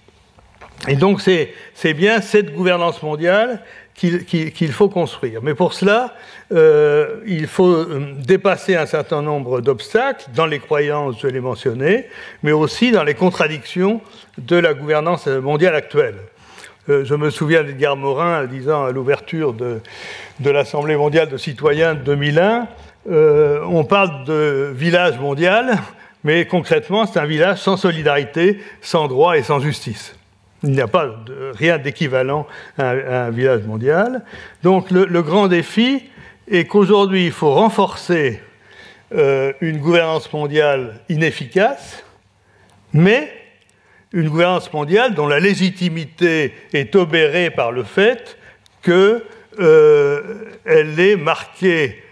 Et 0.88 0.96
donc, 0.96 1.22
c'est 1.22 1.94
bien 1.94 2.22
cette 2.22 2.53
gouvernance 2.53 3.03
mondiale 3.03 3.62
qu'il 3.96 4.72
faut 4.72 4.90
construire. 4.90 5.42
Mais 5.44 5.54
pour 5.54 5.74
cela, 5.74 6.16
euh, 6.52 7.18
il 7.28 7.48
faut 7.48 7.72
euh, 7.72 8.14
dépasser 8.18 8.76
un 8.76 8.86
certain 8.86 9.22
nombre 9.22 9.62
d'obstacles 9.62 10.26
dans 10.36 10.46
les 10.46 10.60
croyances, 10.60 11.16
je 11.22 11.28
l'ai 11.28 11.40
mentionné, 11.40 12.08
mais 12.44 12.52
aussi 12.52 12.92
dans 12.92 13.04
les 13.04 13.14
contradictions 13.14 14.02
de 14.38 14.56
la 14.56 14.74
gouvernance 14.74 15.28
mondiale 15.28 15.76
actuelle. 15.76 16.16
Euh, 16.90 17.06
je 17.06 17.14
me 17.14 17.30
souviens 17.30 17.64
d'Edgar 17.64 17.96
Morin 17.96 18.46
disant 18.46 18.86
à 18.86 18.92
l'ouverture 18.92 19.54
de, 19.54 19.82
l'Assemblée 20.44 20.96
mondiale 20.96 21.30
de 21.30 21.38
citoyens 21.38 21.94
de 21.94 22.00
2001, 22.02 22.68
on 23.08 23.84
parle 23.84 24.26
de 24.26 24.72
village 24.76 25.20
mondial, 25.20 25.78
mais 26.24 26.46
concrètement, 26.46 27.06
c'est 27.06 27.20
un 27.20 27.26
village 27.26 27.60
sans 27.60 27.78
solidarité, 27.78 28.60
sans 28.82 29.08
droit 29.08 29.38
et 29.38 29.44
sans 29.44 29.60
justice. 29.60 30.16
Il 30.63 30.72
n'y 30.72 30.82
a 30.82 30.88
pas 30.88 31.15
rien 31.53 31.80
d'équivalent 31.80 32.48
à, 32.77 32.89
un 32.89 33.30
village 33.32 33.63
mondial. 33.63 34.24
Donc 34.63 34.91
le, 34.91 35.22
grand 35.22 35.48
défi 35.48 36.03
est 36.48 36.65
qu'aujourd'hui, 36.65 37.25
il 37.25 37.32
faut 37.32 37.51
renforcer 37.51 38.41
euh, 39.13 39.53
une 39.62 39.80
gouvernance 39.80 40.32
mondiale 40.32 41.00
inefficace, 41.10 42.03
mais 42.94 43.32
une 44.13 44.30
gouvernance 44.30 44.72
mondiale 44.72 45.15
dont 45.15 45.27
la 45.27 45.39
légitimité 45.39 46.53
est 46.74 46.96
obérée 46.96 47.50
par 47.50 47.72
le 47.72 47.84
fait 47.84 48.38
qu'elle 48.84 49.22
euh, 49.60 50.98
est 50.98 51.15
marquée 51.15 52.03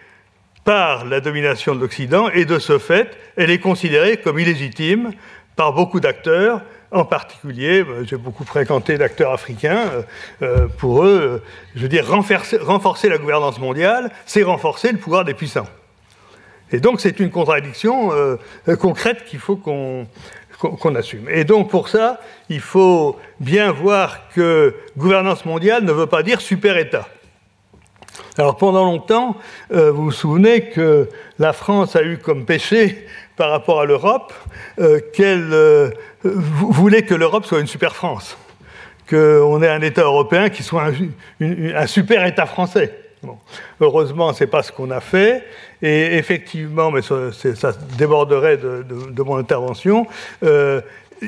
par 0.64 1.06
la 1.06 1.20
domination 1.20 1.76
de 1.76 1.82
l'Occident 1.82 2.30
et 2.30 2.46
de 2.46 2.60
ce 2.60 2.78
fait, 2.78 3.18
elle 3.38 3.50
est 3.50 3.60
considérée 3.60 4.18
comme 4.18 4.40
illégitime 4.40 5.12
par 5.60 5.74
beaucoup 5.74 6.00
d'acteurs 6.00 6.62
en 6.90 7.04
particulier, 7.04 7.84
euh, 7.84 8.06
j'ai 8.06 8.16
beaucoup 8.16 8.46
fréquenté 8.46 8.98
d'acteurs 8.98 9.34
africains. 9.34 9.90
Euh, 9.92 10.02
euh, 10.42 10.68
pour 10.78 11.04
eux, 11.04 11.44
je 11.76 11.82
veux 11.82 11.90
dire, 11.90 12.08
renforcer, 12.08 13.10
la 13.10 13.18
gouvernance 13.18 13.60
mondiale, 13.60 14.10
c'est 14.26 14.42
renforcer 14.42 14.94
le 14.94 14.98
pouvoir 14.98 15.26
des 15.26 15.34
puissants. 15.34 15.68
Et 16.72 16.80
donc, 16.80 17.02
c'est 17.02 17.20
une 17.20 17.30
contradiction 17.30 18.12
concrète 18.80 19.26
qu'il 19.26 19.40
faut 19.40 19.58
qu'on 19.58 20.96
assume. 20.96 21.28
Et 21.30 21.44
donc, 21.44 21.70
pour 21.70 21.90
ça, 21.90 22.22
il 22.48 22.62
faut 22.62 23.18
bien 23.42 23.72
voir 23.74 24.30
que 24.30 24.76
gouvernance 24.96 25.44
mondiale 25.44 25.84
ne 25.84 25.92
veut 25.92 26.06
pas 26.06 26.24
dire 26.24 26.40
super-État. 26.40 27.10
Alors, 28.38 28.56
pendant 28.56 28.86
longtemps, 28.86 29.36
vous 29.72 30.04
vous 30.06 30.12
souvenez 30.12 30.70
que 30.70 31.10
la 31.40 31.54
France 31.54 31.96
a 31.96 32.04
eu 32.04 32.20
comme 32.20 32.46
péché 32.46 33.08
par 33.40 33.52
rapport 33.52 33.80
à 33.80 33.86
l'Europe 33.86 34.34
qu'elle 35.14 35.94
voulait 36.24 37.04
que 37.04 37.16
l'Europe 37.16 37.46
soit 37.46 37.62
une 37.62 37.68
super 37.68 37.96
France, 37.96 38.38
qu'on 39.10 39.64
ait 39.64 39.70
un 39.70 39.82
État 39.82 40.04
européen 40.04 40.50
qui 40.50 40.62
soit 40.62 40.92
un, 41.40 41.88
super 41.88 42.26
État 42.26 42.46
français. 42.46 42.94
Heureusement, 43.80 44.34
ce 44.34 44.44
n'est 44.44 44.50
pas 44.50 44.62
ce 44.62 44.74
qu'on 44.74 44.92
a 44.92 45.00
fait. 45.00 45.46
Et 45.82 46.18
effectivement, 46.18 46.92
mais 46.92 47.02
ça, 47.02 47.72
déborderait 47.98 48.58
de, 48.58 49.24
mon 49.24 49.38
intervention, 49.38 50.06
euh, 50.44 50.82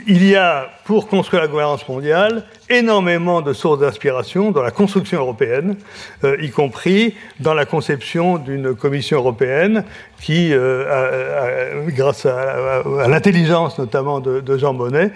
il 0.08 0.26
y 0.26 0.36
a, 0.36 0.70
pour 0.86 1.08
construire 1.08 1.42
la 1.42 1.48
gouvernance 1.48 1.88
mondiale, 1.88 2.46
énormément 2.70 3.42
de 3.42 3.54
sources 3.54 3.80
d'inspiration 3.80 4.52
dans 4.52 4.62
la 4.62 4.72
construction 4.72 5.20
européenne, 5.20 5.76
euh, 6.24 6.38
y 6.42 6.50
compris 6.50 7.16
dans 7.40 7.54
la 7.54 7.66
conception 7.66 8.38
d'une 8.38 8.74
commission 8.74 9.18
européenne 9.18 9.84
qui, 10.22 10.50
euh, 10.54 11.90
grâce 11.90 12.26
à, 12.26 12.84
l'intelligence 13.08 13.80
notamment 13.80 14.20
de, 14.20 14.58
Jean 14.58 14.74
Monnet, 14.74 15.12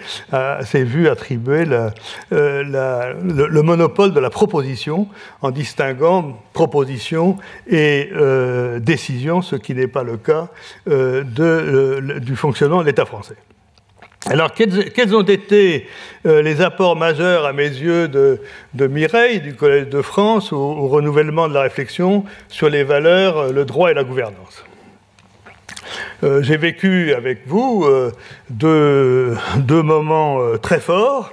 s'est 0.62 0.84
vu 0.84 1.08
attribuer 1.08 1.64
euh, 2.32 3.12
le, 3.32 3.62
monopole 3.62 4.12
de 4.12 4.20
la 4.20 4.30
proposition 4.30 5.08
en 5.42 5.50
distinguant 5.50 6.38
proposition 6.52 7.36
et 7.68 8.10
décision, 8.80 9.42
ce 9.42 9.56
qui 9.56 9.74
n'est 9.74 9.86
pas 9.86 10.02
le 10.02 10.16
cas 10.16 10.48
du 10.86 12.36
fonctionnement 12.36 12.80
de 12.80 12.86
l'État 12.86 13.04
français. 13.04 13.36
Alors, 14.24 14.52
quels, 14.52 15.14
ont 15.14 15.22
été 15.22 15.86
euh, 16.26 16.42
les 16.42 16.60
apports 16.60 16.96
majeurs, 16.96 17.44
à 17.44 17.52
mes 17.52 17.68
yeux, 17.68 18.08
de, 18.08 18.40
Mireille, 18.74 19.40
du 19.40 19.54
Collège 19.54 19.88
de 19.88 20.02
France, 20.02 20.52
au, 20.52 20.88
renouvellement 20.88 21.48
de 21.48 21.54
la 21.54 21.62
réflexion 21.62 22.24
sur 22.48 22.68
les 22.68 22.82
valeurs, 22.82 23.38
euh, 23.38 23.52
le 23.52 23.64
droit 23.64 23.90
et 23.90 23.94
la 23.94 24.02
gouvernance? 24.02 24.64
Euh, 26.24 26.42
J'ai 26.42 26.56
vécu 26.56 27.14
avec 27.14 27.46
vous 27.46 27.86
deux, 28.50 29.36
moments 29.68 30.40
très 30.58 30.80
forts, 30.80 31.32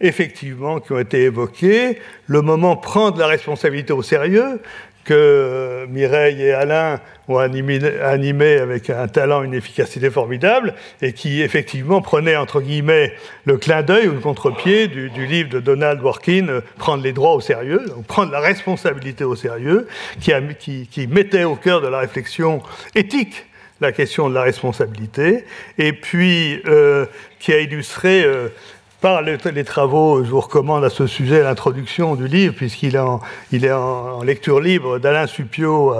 effectivement, 0.00 0.78
qui 0.78 0.92
ont 0.92 0.98
été 1.00 1.22
évoqués. 1.22 1.98
Le 2.26 2.42
moment 2.42 2.76
prendre 2.76 3.18
la 3.18 3.26
responsabilité 3.26 3.92
au 3.92 4.02
sérieux, 4.02 4.60
que 5.08 5.86
Mireille 5.88 6.42
et 6.42 6.52
Alain 6.52 7.00
ont 7.28 7.38
animé, 7.38 8.58
avec 8.58 8.90
un 8.90 9.08
talent, 9.08 9.42
une 9.42 9.54
efficacité 9.54 10.10
formidable, 10.10 10.74
et 11.00 11.14
qui 11.14 11.40
effectivement 11.40 12.02
prenait 12.02 12.36
entre 12.36 12.60
guillemets 12.60 13.14
le 13.46 13.56
clin 13.56 13.82
d'œil 13.82 14.08
ou 14.08 14.12
le 14.12 14.20
contre-pied 14.20 14.86
du, 14.86 15.26
livre 15.26 15.48
de 15.48 15.60
Donald 15.60 16.00
Dworkin, 16.00 16.60
Prendre 16.76 17.02
les 17.02 17.12
droits 17.12 17.32
au 17.32 17.40
sérieux, 17.40 17.80
prendre 18.06 18.32
la 18.32 18.40
responsabilité 18.40 19.24
au 19.24 19.34
sérieux, 19.34 19.88
qui, 20.20 21.06
mettait 21.06 21.44
au 21.44 21.56
cœur 21.56 21.80
de 21.80 21.88
la 21.88 22.00
réflexion 22.00 22.62
éthique 22.94 23.46
la 23.80 23.92
question 23.92 24.28
de 24.28 24.34
la 24.34 24.42
responsabilité, 24.42 25.44
et 25.78 25.92
puis 25.92 26.60
euh, 26.66 27.06
qui 27.38 27.52
a 27.52 27.60
illustré 27.60 28.24
euh, 28.24 28.48
par 29.00 29.22
les, 29.22 29.64
travaux, 29.64 30.24
je 30.24 30.30
vous 30.30 30.40
recommande 30.40 30.84
à 30.84 30.90
ce 30.90 31.06
sujet 31.06 31.42
l'introduction 31.42 32.16
du 32.16 32.26
livre, 32.26 32.54
puisqu'il 32.54 32.96
est 32.96 33.70
en, 33.70 34.22
lecture 34.22 34.60
libre 34.60 34.98
d'Alain 34.98 35.26
Suppiot 35.26 35.94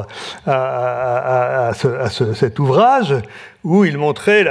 à, 0.46 1.70
cet 1.74 2.58
ouvrage, 2.58 3.14
où 3.62 3.84
il 3.84 3.98
montrait 3.98 4.44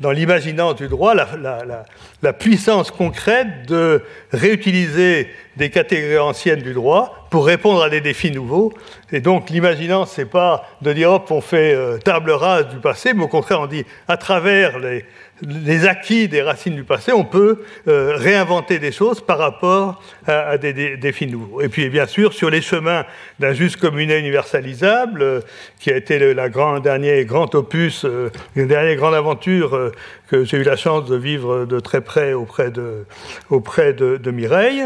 dans 0.00 0.10
l'imaginance 0.10 0.76
du 0.76 0.88
droit 0.88 1.14
la, 1.14 2.32
puissance 2.34 2.90
concrète 2.90 3.66
de 3.66 4.02
réutiliser 4.32 5.28
des 5.56 5.70
catégories 5.70 6.18
anciennes 6.18 6.62
du 6.62 6.74
droit 6.74 7.23
pour 7.34 7.46
répondre 7.46 7.82
à 7.82 7.90
des 7.90 8.00
défis 8.00 8.30
nouveaux. 8.30 8.72
Et 9.10 9.20
donc 9.20 9.50
l'imaginance, 9.50 10.12
c'est 10.12 10.30
pas 10.30 10.68
de 10.82 10.92
dire 10.92 11.10
hop, 11.10 11.32
on 11.32 11.40
fait 11.40 11.74
euh, 11.74 11.98
table 11.98 12.30
rase 12.30 12.68
du 12.68 12.76
passé, 12.76 13.12
mais 13.12 13.24
au 13.24 13.28
contraire, 13.28 13.60
on 13.60 13.66
dit 13.66 13.84
à 14.06 14.16
travers 14.16 14.78
les, 14.78 15.84
acquis 15.84 16.28
des 16.28 16.42
racines 16.42 16.76
du 16.76 16.84
passé, 16.84 17.10
on 17.10 17.24
peut 17.24 17.64
euh, 17.88 18.12
réinventer 18.14 18.78
des 18.78 18.92
choses 18.92 19.20
par 19.20 19.38
rapport 19.38 20.00
à, 20.28 20.58
des, 20.58 20.96
défis 20.96 21.26
nouveaux. 21.26 21.60
Et 21.60 21.68
puis, 21.68 21.88
bien 21.88 22.06
sûr, 22.06 22.32
sur 22.32 22.50
les 22.50 22.60
chemins 22.60 23.04
d'un 23.40 23.52
juste 23.52 23.78
communé 23.78 24.16
universalisable, 24.16 25.20
euh, 25.20 25.40
qui 25.80 25.90
a 25.90 25.96
été 25.96 26.20
le 26.20 26.34
la 26.34 26.48
grand, 26.48 26.78
dernier 26.78 27.24
grand 27.24 27.52
opus, 27.56 28.06
une 28.54 28.68
dernière 28.68 28.94
grande 28.94 29.14
aventure 29.14 29.90
que 30.28 30.44
j'ai 30.44 30.58
eu 30.58 30.62
la 30.62 30.76
chance 30.76 31.06
de 31.06 31.16
vivre 31.16 31.64
de 31.64 31.80
très 31.80 32.00
près 32.00 32.32
auprès 32.32 32.70
de, 32.70 33.06
auprès 33.50 33.92
de 33.92 34.30
Mireille. 34.30 34.84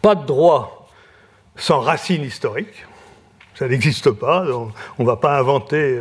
Pas 0.00 0.14
de 0.14 0.24
droit 0.24 0.77
sans 1.58 1.80
racines 1.80 2.24
historiques. 2.24 2.86
Ça 3.54 3.68
n'existe 3.68 4.10
pas, 4.12 4.46
on 4.98 5.02
ne 5.02 5.06
va 5.06 5.16
pas 5.16 5.38
inventer. 5.38 6.00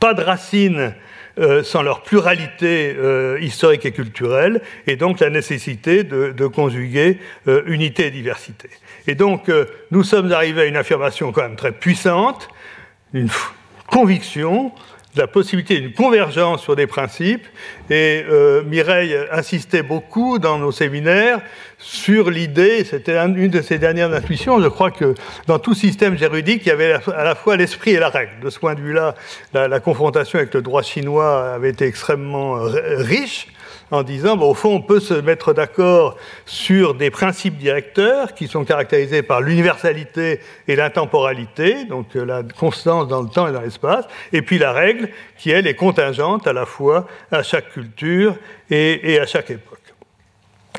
Pas 0.00 0.14
de 0.14 0.22
racines 0.22 0.92
euh, 1.38 1.62
sans 1.62 1.80
leur 1.80 2.02
pluralité 2.02 2.94
euh, 2.94 3.38
historique 3.40 3.86
et 3.86 3.92
culturelle, 3.92 4.60
et 4.86 4.96
donc 4.96 5.20
la 5.20 5.30
nécessité 5.30 6.04
de, 6.04 6.46
conjuguer 6.46 7.20
euh, 7.48 7.62
unité 7.64 8.08
et 8.08 8.10
diversité. 8.10 8.68
Et 9.06 9.14
donc, 9.14 9.50
nous 9.90 10.04
sommes 10.04 10.30
arrivés 10.30 10.62
à 10.62 10.64
une 10.66 10.76
affirmation 10.76 11.32
quand 11.32 11.40
même 11.40 11.56
très 11.56 11.72
puissante, 11.72 12.48
une 13.14 13.30
conviction 13.86 14.72
la 15.16 15.26
possibilité 15.26 15.78
d'une 15.78 15.92
convergence 15.92 16.62
sur 16.62 16.76
des 16.76 16.86
principes. 16.86 17.46
Et 17.90 18.24
euh, 18.28 18.62
Mireille 18.64 19.16
insistait 19.30 19.82
beaucoup 19.82 20.38
dans 20.38 20.58
nos 20.58 20.72
séminaires 20.72 21.40
sur 21.78 22.30
l'idée, 22.30 22.84
c'était 22.84 23.16
une 23.18 23.48
de 23.48 23.60
ses 23.60 23.78
dernières 23.78 24.12
intuitions, 24.12 24.60
je 24.60 24.68
crois 24.68 24.92
que 24.92 25.14
dans 25.48 25.58
tout 25.58 25.74
système 25.74 26.16
juridique, 26.16 26.62
il 26.64 26.68
y 26.68 26.72
avait 26.72 26.92
à 26.92 27.24
la 27.24 27.34
fois 27.34 27.56
l'esprit 27.56 27.90
et 27.90 27.98
la 27.98 28.08
règle. 28.08 28.30
De 28.40 28.50
ce 28.50 28.60
point 28.60 28.76
de 28.76 28.80
vue-là, 28.80 29.16
la 29.52 29.80
confrontation 29.80 30.38
avec 30.38 30.54
le 30.54 30.62
droit 30.62 30.82
chinois 30.82 31.52
avait 31.54 31.70
été 31.70 31.86
extrêmement 31.86 32.60
riche 32.60 33.48
en 33.92 34.02
disant, 34.02 34.40
au 34.40 34.54
fond, 34.54 34.76
on 34.76 34.80
peut 34.80 35.00
se 35.00 35.12
mettre 35.12 35.52
d'accord 35.52 36.16
sur 36.46 36.94
des 36.94 37.10
principes 37.10 37.58
directeurs 37.58 38.34
qui 38.34 38.48
sont 38.48 38.64
caractérisés 38.64 39.22
par 39.22 39.42
l'universalité 39.42 40.40
et 40.66 40.76
l'intemporalité, 40.76 41.84
donc 41.84 42.16
euh, 42.16 42.24
la 42.24 42.42
constance 42.42 43.06
dans 43.06 43.20
le 43.20 43.28
temps 43.28 43.46
et 43.46 43.52
dans 43.52 43.60
l'espace, 43.60 44.06
et 44.32 44.40
puis 44.40 44.58
la 44.58 44.72
règle 44.72 45.10
qui, 45.36 45.50
elle, 45.50 45.66
est 45.66 45.74
contingente 45.74 46.46
à 46.46 46.54
la 46.54 46.64
fois 46.64 47.06
à 47.30 47.42
chaque 47.42 47.70
culture 47.70 48.34
et, 48.70 49.18
à 49.20 49.26
chaque 49.26 49.50
époque. 49.50 49.78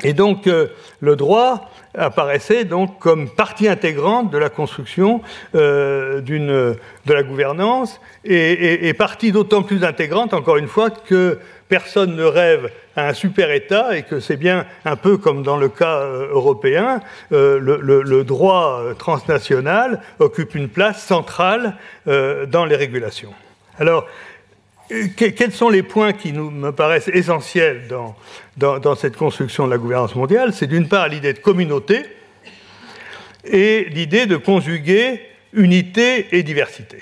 Et 0.02 0.12
donc, 0.12 0.48
euh, 0.48 0.66
le 0.98 1.14
droit 1.14 1.70
apparaissait 1.96 2.64
donc 2.64 2.98
comme 2.98 3.30
partie 3.30 3.68
intégrante 3.68 4.32
de 4.32 4.38
la 4.38 4.48
construction 4.48 5.22
euh, 5.54 6.20
de 6.20 7.12
la 7.12 7.22
gouvernance 7.22 8.00
et, 8.24 8.88
et 8.88 8.92
partie 8.92 9.30
d'autant 9.30 9.62
plus 9.62 9.84
intégrante, 9.84 10.34
encore 10.34 10.56
une 10.56 10.66
fois, 10.66 10.90
que 10.90 11.38
personne 11.68 12.16
ne 12.16 12.24
rêve 12.24 12.70
à 12.96 13.08
un 13.08 13.14
super 13.14 13.50
État 13.50 13.96
et 13.96 14.02
que 14.02 14.20
c'est 14.20 14.36
bien 14.36 14.66
un 14.84 14.96
peu 14.96 15.16
comme 15.16 15.42
dans 15.42 15.56
le 15.56 15.68
cas 15.68 16.00
euh, 16.00 16.28
européen, 16.30 17.00
euh, 17.32 17.58
le, 17.58 18.24
droit 18.24 18.80
euh, 18.80 18.94
transnational 18.94 20.00
occupe 20.18 20.54
une 20.54 20.68
place 20.68 21.02
centrale 21.02 21.76
dans 22.06 22.64
les 22.64 22.76
régulations. 22.76 23.32
Alors, 23.78 24.06
quels 25.16 25.52
sont 25.52 25.70
les 25.70 25.82
points 25.82 26.12
qui 26.12 26.32
me 26.32 26.70
paraissent 26.70 27.08
essentiels 27.08 27.88
dans 28.56 28.94
cette 28.96 29.16
construction 29.16 29.66
de 29.66 29.70
la 29.70 29.78
gouvernance 29.78 30.14
mondiale? 30.14 30.52
C'est 30.52 30.66
d'une 30.66 30.88
part 30.88 31.08
l'idée 31.08 31.32
de 31.32 31.38
communauté 31.38 32.02
et 33.44 33.86
l'idée 33.90 34.26
de 34.26 34.36
conjuguer 34.36 35.20
unité 35.54 36.36
et 36.36 36.42
diversité. 36.42 36.98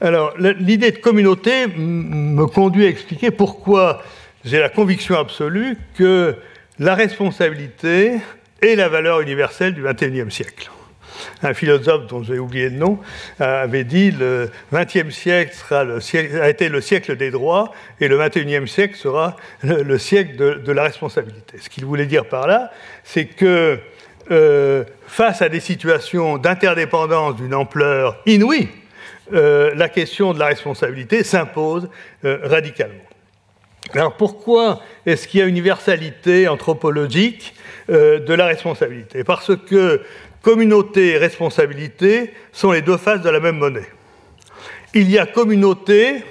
Alors, 0.00 0.34
l'idée 0.38 0.92
de 0.92 0.98
communauté 0.98 1.66
me 1.66 2.46
conduit 2.46 2.86
à 2.86 2.88
expliquer 2.88 3.32
pourquoi 3.32 4.02
j'ai 4.44 4.60
la 4.60 4.68
conviction 4.68 5.18
absolue 5.18 5.76
que 5.96 6.36
la 6.78 6.94
responsabilité 6.94 8.18
est 8.62 8.76
la 8.76 8.88
valeur 8.88 9.20
universelle 9.20 9.74
du 9.74 9.82
XXIe 9.82 10.30
siècle. 10.30 10.70
Un 11.42 11.52
philosophe 11.52 12.06
dont 12.06 12.22
j'ai 12.22 12.38
oublié 12.38 12.68
le 12.68 12.76
nom 12.76 13.00
avait 13.40 13.82
dit 13.82 14.12
le 14.12 14.50
XXe 14.72 15.10
siècle, 15.10 15.52
siècle 16.00 16.40
a 16.40 16.48
été 16.48 16.68
le 16.68 16.80
siècle 16.80 17.16
des 17.16 17.32
droits 17.32 17.72
et 18.00 18.06
le 18.06 18.18
XXIe 18.18 18.68
siècle 18.68 18.94
sera 18.94 19.34
le, 19.64 19.98
siècle 19.98 20.36
de, 20.36 20.72
la 20.72 20.84
responsabilité. 20.84 21.58
Ce 21.60 21.68
qu'il 21.68 21.84
voulait 21.84 22.06
dire 22.06 22.26
par 22.26 22.46
là, 22.46 22.70
c'est 23.02 23.26
que 23.26 23.80
euh, 24.30 24.84
face 25.08 25.42
à 25.42 25.48
des 25.48 25.58
situations 25.58 26.38
d'interdépendance 26.38 27.34
d'une 27.34 27.54
ampleur 27.54 28.22
inouïe, 28.26 28.68
euh, 29.32 29.74
la 29.74 29.88
question 29.88 30.32
de 30.32 30.38
la 30.38 30.46
responsabilité 30.46 31.22
s'impose 31.24 31.88
euh, 32.24 32.38
radicalement. 32.44 32.94
Alors 33.94 34.16
pourquoi 34.16 34.80
est-ce 35.06 35.26
qu'il 35.28 35.40
y 35.40 35.42
a 35.42 35.46
universalité 35.46 36.48
anthropologique 36.48 37.54
euh, 37.90 38.18
de 38.18 38.34
la 38.34 38.46
responsabilité? 38.46 39.24
Parce 39.24 39.56
que 39.56 40.02
communauté 40.42 41.12
et 41.12 41.18
responsabilité 41.18 42.32
sont 42.52 42.72
les 42.72 42.82
deux 42.82 42.96
faces 42.96 43.22
de 43.22 43.30
la 43.30 43.40
même 43.40 43.58
monnaie. 43.58 43.88
Il 44.94 45.10
y 45.10 45.18
a 45.18 45.26
communauté 45.26 46.24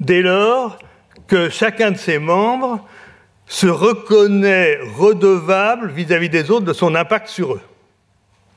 dès 0.00 0.22
lors 0.22 0.78
que 1.26 1.48
chacun 1.48 1.90
de 1.90 1.98
ses 1.98 2.18
membres 2.18 2.86
se 3.46 3.66
reconnaît 3.66 4.78
redevable 4.96 5.90
vis-à-vis 5.90 6.28
des 6.28 6.50
autres 6.50 6.66
de 6.66 6.72
son 6.72 6.94
impact 6.94 7.28
sur 7.28 7.54
eux. 7.54 7.60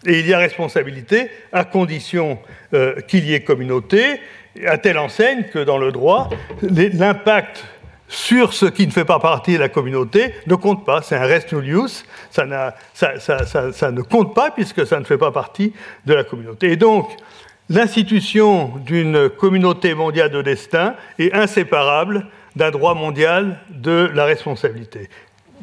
Et 0.06 0.20
il 0.20 0.28
y 0.28 0.34
a 0.34 0.38
responsabilité 0.38 1.30
à 1.52 1.66
condition 1.66 2.40
euh, 2.74 3.02
qu'il 3.02 3.26
y 3.26 3.34
ait 3.34 3.42
communauté, 3.42 4.22
à 4.66 4.78
telle 4.78 4.98
enseigne 4.98 5.44
que 5.52 5.60
dans 5.60 5.78
le 5.78 5.92
droit, 5.92 6.30
l'impact 6.62 7.66
sur 8.08 8.54
ce 8.54 8.66
qui 8.66 8.88
ne 8.88 8.92
fait 8.92 9.06
pas 9.06 9.20
partie 9.20 9.54
de 9.54 9.60
la 9.60 9.70
communauté 9.70 10.34
ne 10.48 10.56
compte 10.56 10.86
pas. 10.86 11.02
C'est 11.02 11.16
un 11.16 11.26
rest 11.26 11.54
nullius, 11.54 12.06
ça, 12.32 12.76
ça, 12.94 13.20
ça, 13.20 13.72
ça, 13.72 13.92
ne 13.92 14.02
compte 14.02 14.34
pas 14.34 14.52
puisque 14.52 14.86
ça 14.86 15.00
ne 15.00 15.06
fait 15.06 15.18
pas 15.18 15.32
partie 15.32 15.74
de 16.06 16.14
la 16.14 16.24
communauté. 16.24 16.72
Et 16.72 16.76
donc, 16.76 17.10
l'institution 17.70 18.74
d'une 18.86 19.30
communauté 19.30 19.94
mondiale 19.94 20.32
de 20.32 20.42
destin 20.42 20.96
est 21.20 21.34
inséparable 21.34 22.26
d'un 22.56 22.72
droit 22.72 22.96
mondial 22.96 23.60
de 23.70 24.10
la 24.14 24.26
responsabilité. 24.26 25.08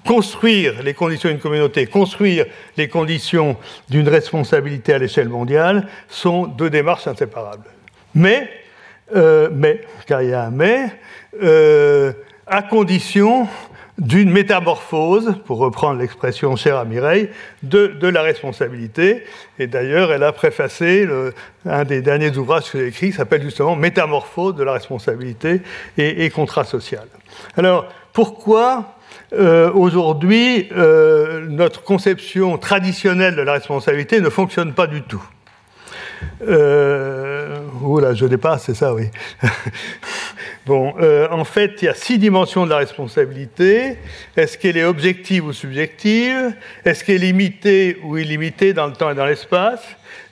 Construire 0.07 0.85
les 0.85 0.95
conditions 0.95 1.29
d'une 1.29 1.41
communauté, 1.41 1.87
construire 1.87 2.47
les 2.77 2.89
conditions 2.89 3.57
d'une 3.91 4.09
responsabilité 4.09 4.93
à 4.93 4.99
l'échelle 4.99 5.29
mondiale 5.29 5.89
sont 6.09 6.47
deux 6.47 6.71
démarches 6.71 7.09
inséparables. 7.09 7.69
Mais, 8.15 8.49
euh, 9.17 9.49
mais 9.53 9.81
car 10.07 10.23
il 10.23 10.31
y 10.31 10.33
a 10.33 10.45
un 10.45 10.51
mais, 10.51 10.93
euh, 11.43 12.13
à 12.47 12.63
condition 12.63 13.49
d'une 13.99 14.31
métamorphose, 14.31 15.37
pour 15.45 15.59
reprendre 15.59 15.99
l'expression 15.99 16.55
chère 16.55 16.77
à 16.77 16.85
Mireille, 16.85 17.31
de, 17.65 18.07
la 18.07 18.23
responsabilité. 18.23 19.25
Et 19.59 19.67
d'ailleurs, 19.67 20.13
elle 20.13 20.23
a 20.23 20.33
préfacé 20.33 21.09
un 21.65 21.85
des 21.85 22.03
derniers 22.03 22.37
ouvrages 22.37 22.71
que 22.71 22.79
j'ai 22.79 22.89
écrit, 22.89 23.11
qui 23.11 23.17
s'appelle 23.17 23.43
justement 23.43 23.75
Métamorphose 23.75 24.55
de 24.55 24.63
la 24.63 24.75
responsabilité 24.75 25.63
et, 25.97 26.25
et 26.25 26.31
contrat 26.31 26.65
social. 26.65 27.07
Alors, 27.57 27.87
pourquoi 28.17 28.97
euh, 29.35 29.71
aujourd'hui 29.75 30.71
euh, 30.73 31.45
notre 31.51 31.83
conception 31.83 32.57
traditionnelle 32.57 33.37
de 33.37 33.43
la 33.43 33.53
responsabilité 33.53 34.23
ne 34.23 34.31
fonctionne 34.31 34.73
pas 34.73 34.87
du 34.87 35.03
tout? 35.03 35.23
Euh, 36.49 37.59
Oula, 37.83 38.15
je 38.15 38.25
dépasse, 38.25 38.65
c'est 38.65 38.75
ça, 38.75 38.95
oui. 38.95 39.11
Bon, 40.65 40.95
en 41.31 41.45
fait, 41.45 41.75
il 41.81 41.85
y 41.85 41.89
a 41.89 41.95
six 41.95 42.19
dimensions 42.19 42.65
de 42.65 42.71
la 42.71 42.79
responsabilité. 42.79 43.99
Est-ce 44.37 44.59
qu'elle 44.59 44.77
est 44.77 44.83
objective 44.83 45.47
ou 45.47 45.53
subjective? 45.53 46.55
Est-ce 46.85 47.05
qu'elle 47.05 47.23
est 47.23 47.27
limitée 47.27 47.99
ou 48.03 48.17
illimitée 48.17 48.73
dans 48.73 48.89
le 48.89 48.93
temps 48.95 49.13
et 49.13 49.15
dans 49.15 49.27
l'espace? 49.27 49.85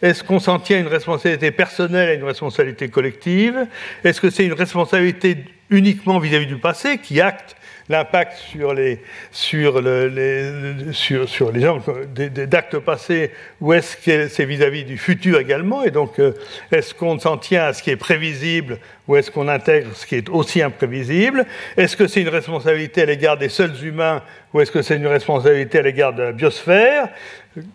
Est-ce 0.03 0.25
qu'on 0.25 0.41
s'en 0.41 0.59
tient 0.59 0.79
à 0.79 0.81
une 0.81 0.89
responsabilité 0.89 1.53
personnelle 1.53 2.09
et 2.09 2.15
une 2.15 2.25
responsabilité 2.25 2.89
collective? 2.89 3.69
Est-ce 4.03 4.21
que 4.21 4.29
c'est 4.29 4.45
une 4.45 4.55
responsabilité 4.55 5.45
uniquement 5.71 6.19
vis-à-vis 6.19 6.47
-vis 6.47 6.49
du 6.49 6.59
passé 6.59 6.99
qui 6.99 7.21
acte 7.21 7.55
l'impact 7.89 8.37
sur 8.37 8.73
les, 8.73 9.01
sur, 9.31 9.81
le, 9.81 10.09
les, 10.09 10.93
sur, 10.93 11.53
les 11.53 11.61
gens 11.61 11.81
d'actes 12.15 12.79
passés 12.79 13.31
ou 13.61 13.73
est-ce 13.73 13.97
que 13.97 14.29
c'est 14.29 14.45
vis-à-vis 14.45 14.85
du 14.85 14.97
futur 14.97 15.39
également 15.39 15.85
Et 15.85 15.91
donc, 15.91 16.19
euh, 16.19 16.33
est-ce 16.73 16.95
qu'on 16.95 17.19
s'en 17.19 17.37
tient 17.37 17.65
à 17.65 17.73
ce 17.73 17.83
qui 17.83 17.91
est 17.91 17.97
prévisible 17.97 18.79
ou 19.07 19.17
est-ce 19.17 19.31
qu'on 19.31 19.49
intègre 19.49 19.95
ce 19.95 20.07
qui 20.07 20.17
est 20.17 20.29
aussi 20.31 20.63
imprévisible? 20.63 21.45
Est-ce 21.77 21.97
que 21.97 22.07
c'est 22.07 22.23
une 22.23 22.29
responsabilité 22.29 23.03
à 23.03 23.07
l'égard 23.07 23.37
des 23.37 23.51
seuls 23.51 23.75
humains 23.85 24.23
ou 24.53 24.61
est-ce 24.61 24.71
que 24.71 24.83
c'est 24.83 24.97
une 24.97 25.07
responsabilité 25.07 25.79
à 25.79 25.83
l'égard 25.83 26.15
de 26.15 26.23
la 26.23 26.33
biosphère? 26.33 27.09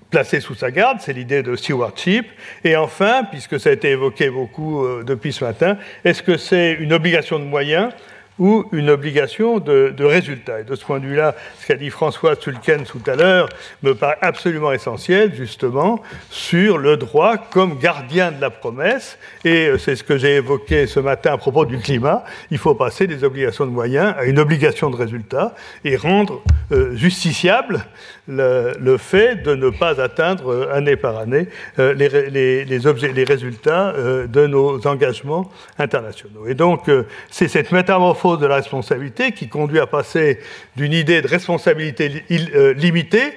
Placée 0.10 0.40
sous 0.42 0.56
sa 0.56 0.72
garde, 0.72 0.98
c'est 1.02 1.14
l'idée 1.14 1.44
de 1.44 1.56
stewardship. 1.56 2.26
Et 2.64 2.76
enfin, 2.76 3.24
puisque 3.30 3.60
ça 3.60 3.70
a 3.70 3.74
été 3.74 3.92
évoqué 3.92 4.30
beaucoup 4.30 4.84
euh, 4.84 5.04
depuis 5.04 5.32
ce 5.32 5.44
matin, 5.44 5.78
est-ce 6.04 6.24
que 6.24 6.36
c'est 6.38 6.74
une 6.74 6.94
obligation 6.94 7.38
de 7.38 7.46
moyens 7.46 7.92
ou 8.40 8.66
une 8.72 8.90
obligation 8.90 9.60
de, 9.60 9.94
résultat. 10.00 10.62
Et 10.62 10.64
de 10.64 10.76
ce 10.76 10.84
point 10.84 11.00
de 11.00 11.06
vue-là, 11.06 11.36
ce 11.60 11.68
qu'a 11.68 11.76
dit 11.76 11.90
François 11.90 12.36
Sulken 12.36 12.84
tout 12.86 13.02
à 13.06 13.16
l'heure 13.16 13.50
me 13.84 13.94
paraît 13.94 14.18
absolument 14.22 14.72
essentiel, 14.72 15.36
justement, 15.36 16.02
sur 16.30 16.78
le 16.78 16.96
droit 16.98 17.38
comme 17.38 17.78
gardien 17.78 18.32
de 18.32 18.40
la 18.40 18.50
promesse. 18.50 19.20
Et 19.44 19.68
euh, 19.68 19.78
c'est 19.78 19.96
ce 19.96 20.04
que 20.04 20.18
j'ai 20.18 20.38
évoqué 20.38 20.88
ce 20.88 21.02
matin 21.02 21.34
à 21.34 21.38
propos 21.38 21.66
du 21.66 21.78
climat. 21.80 22.24
Il 22.50 22.58
faut 22.58 22.74
passer 22.76 23.08
des 23.08 23.24
obligations 23.24 23.66
de 23.66 23.72
moyens 23.72 24.16
à 24.18 24.24
une 24.24 24.40
obligation 24.40 24.90
de 24.90 24.96
résultat 24.96 25.54
et 25.84 25.98
rendre 25.98 26.42
euh, 26.72 26.96
justiciable 26.96 27.86
le, 28.28 28.98
fait 28.98 29.44
de 29.44 29.56
ne 29.56 29.70
pas 29.70 30.00
atteindre 30.00 30.54
euh, 30.54 30.74
année 30.74 30.96
par 30.96 31.18
année 31.18 31.48
les, 31.78 33.26
résultats 33.26 33.94
de 34.28 34.48
nos 34.48 34.88
engagements 34.88 35.52
internationaux. 35.78 36.48
Et 36.48 36.54
donc, 36.54 36.90
c'est 37.30 37.48
cette 37.48 37.72
métamorphose 37.72 38.29
de 38.38 38.46
la 38.46 38.56
responsabilité 38.56 39.32
qui 39.32 39.48
conduit 39.48 39.80
à 39.80 39.88
passer 39.88 40.40
d'une 40.76 40.94
idée 40.94 41.22
de 41.22 41.28
responsabilité 41.28 42.24
euh, 42.32 42.74
limitée, 42.74 43.34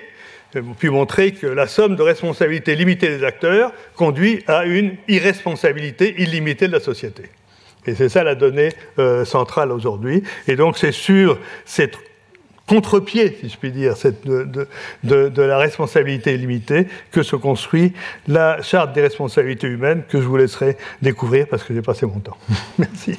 puis 0.78 0.90
montrer 0.90 1.32
que 1.32 1.46
la 1.46 1.66
somme 1.66 1.96
de 1.96 2.02
responsabilités 2.02 2.76
limitées 2.76 3.08
des 3.08 3.24
acteurs 3.24 3.72
conduit 3.96 4.44
à 4.46 4.64
une 4.64 4.96
irresponsabilité 5.08 6.14
illimitée 6.18 6.68
de 6.68 6.72
la 6.72 6.80
société. 6.80 7.24
Et 7.86 7.94
c'est 7.94 8.08
ça 8.08 8.22
la 8.22 8.34
donnée 8.34 8.70
euh, 8.98 9.24
centrale 9.24 9.72
aujourd'hui. 9.72 10.22
Et 10.46 10.56
donc 10.56 10.78
c'est 10.78 10.92
sur 10.92 11.38
cette 11.64 11.96
contre-pied, 12.68 13.36
si 13.40 13.48
je 13.48 13.56
puis 13.56 13.72
dire, 13.72 13.94
de, 14.24 15.42
la 15.42 15.58
responsabilité 15.58 16.36
limitée 16.36 16.86
que 17.10 17.22
se 17.22 17.36
construit 17.36 17.92
la 18.28 18.62
charte 18.62 18.92
des 18.94 19.02
responsabilités 19.02 19.66
humaines 19.66 20.04
que 20.08 20.20
je 20.20 20.26
vous 20.26 20.36
laisserai 20.36 20.76
découvrir 21.00 21.46
parce 21.48 21.64
que 21.64 21.74
j'ai 21.74 21.82
passé 21.82 22.06
mon 22.06 22.20
temps. 22.20 22.38
Merci. 22.78 23.18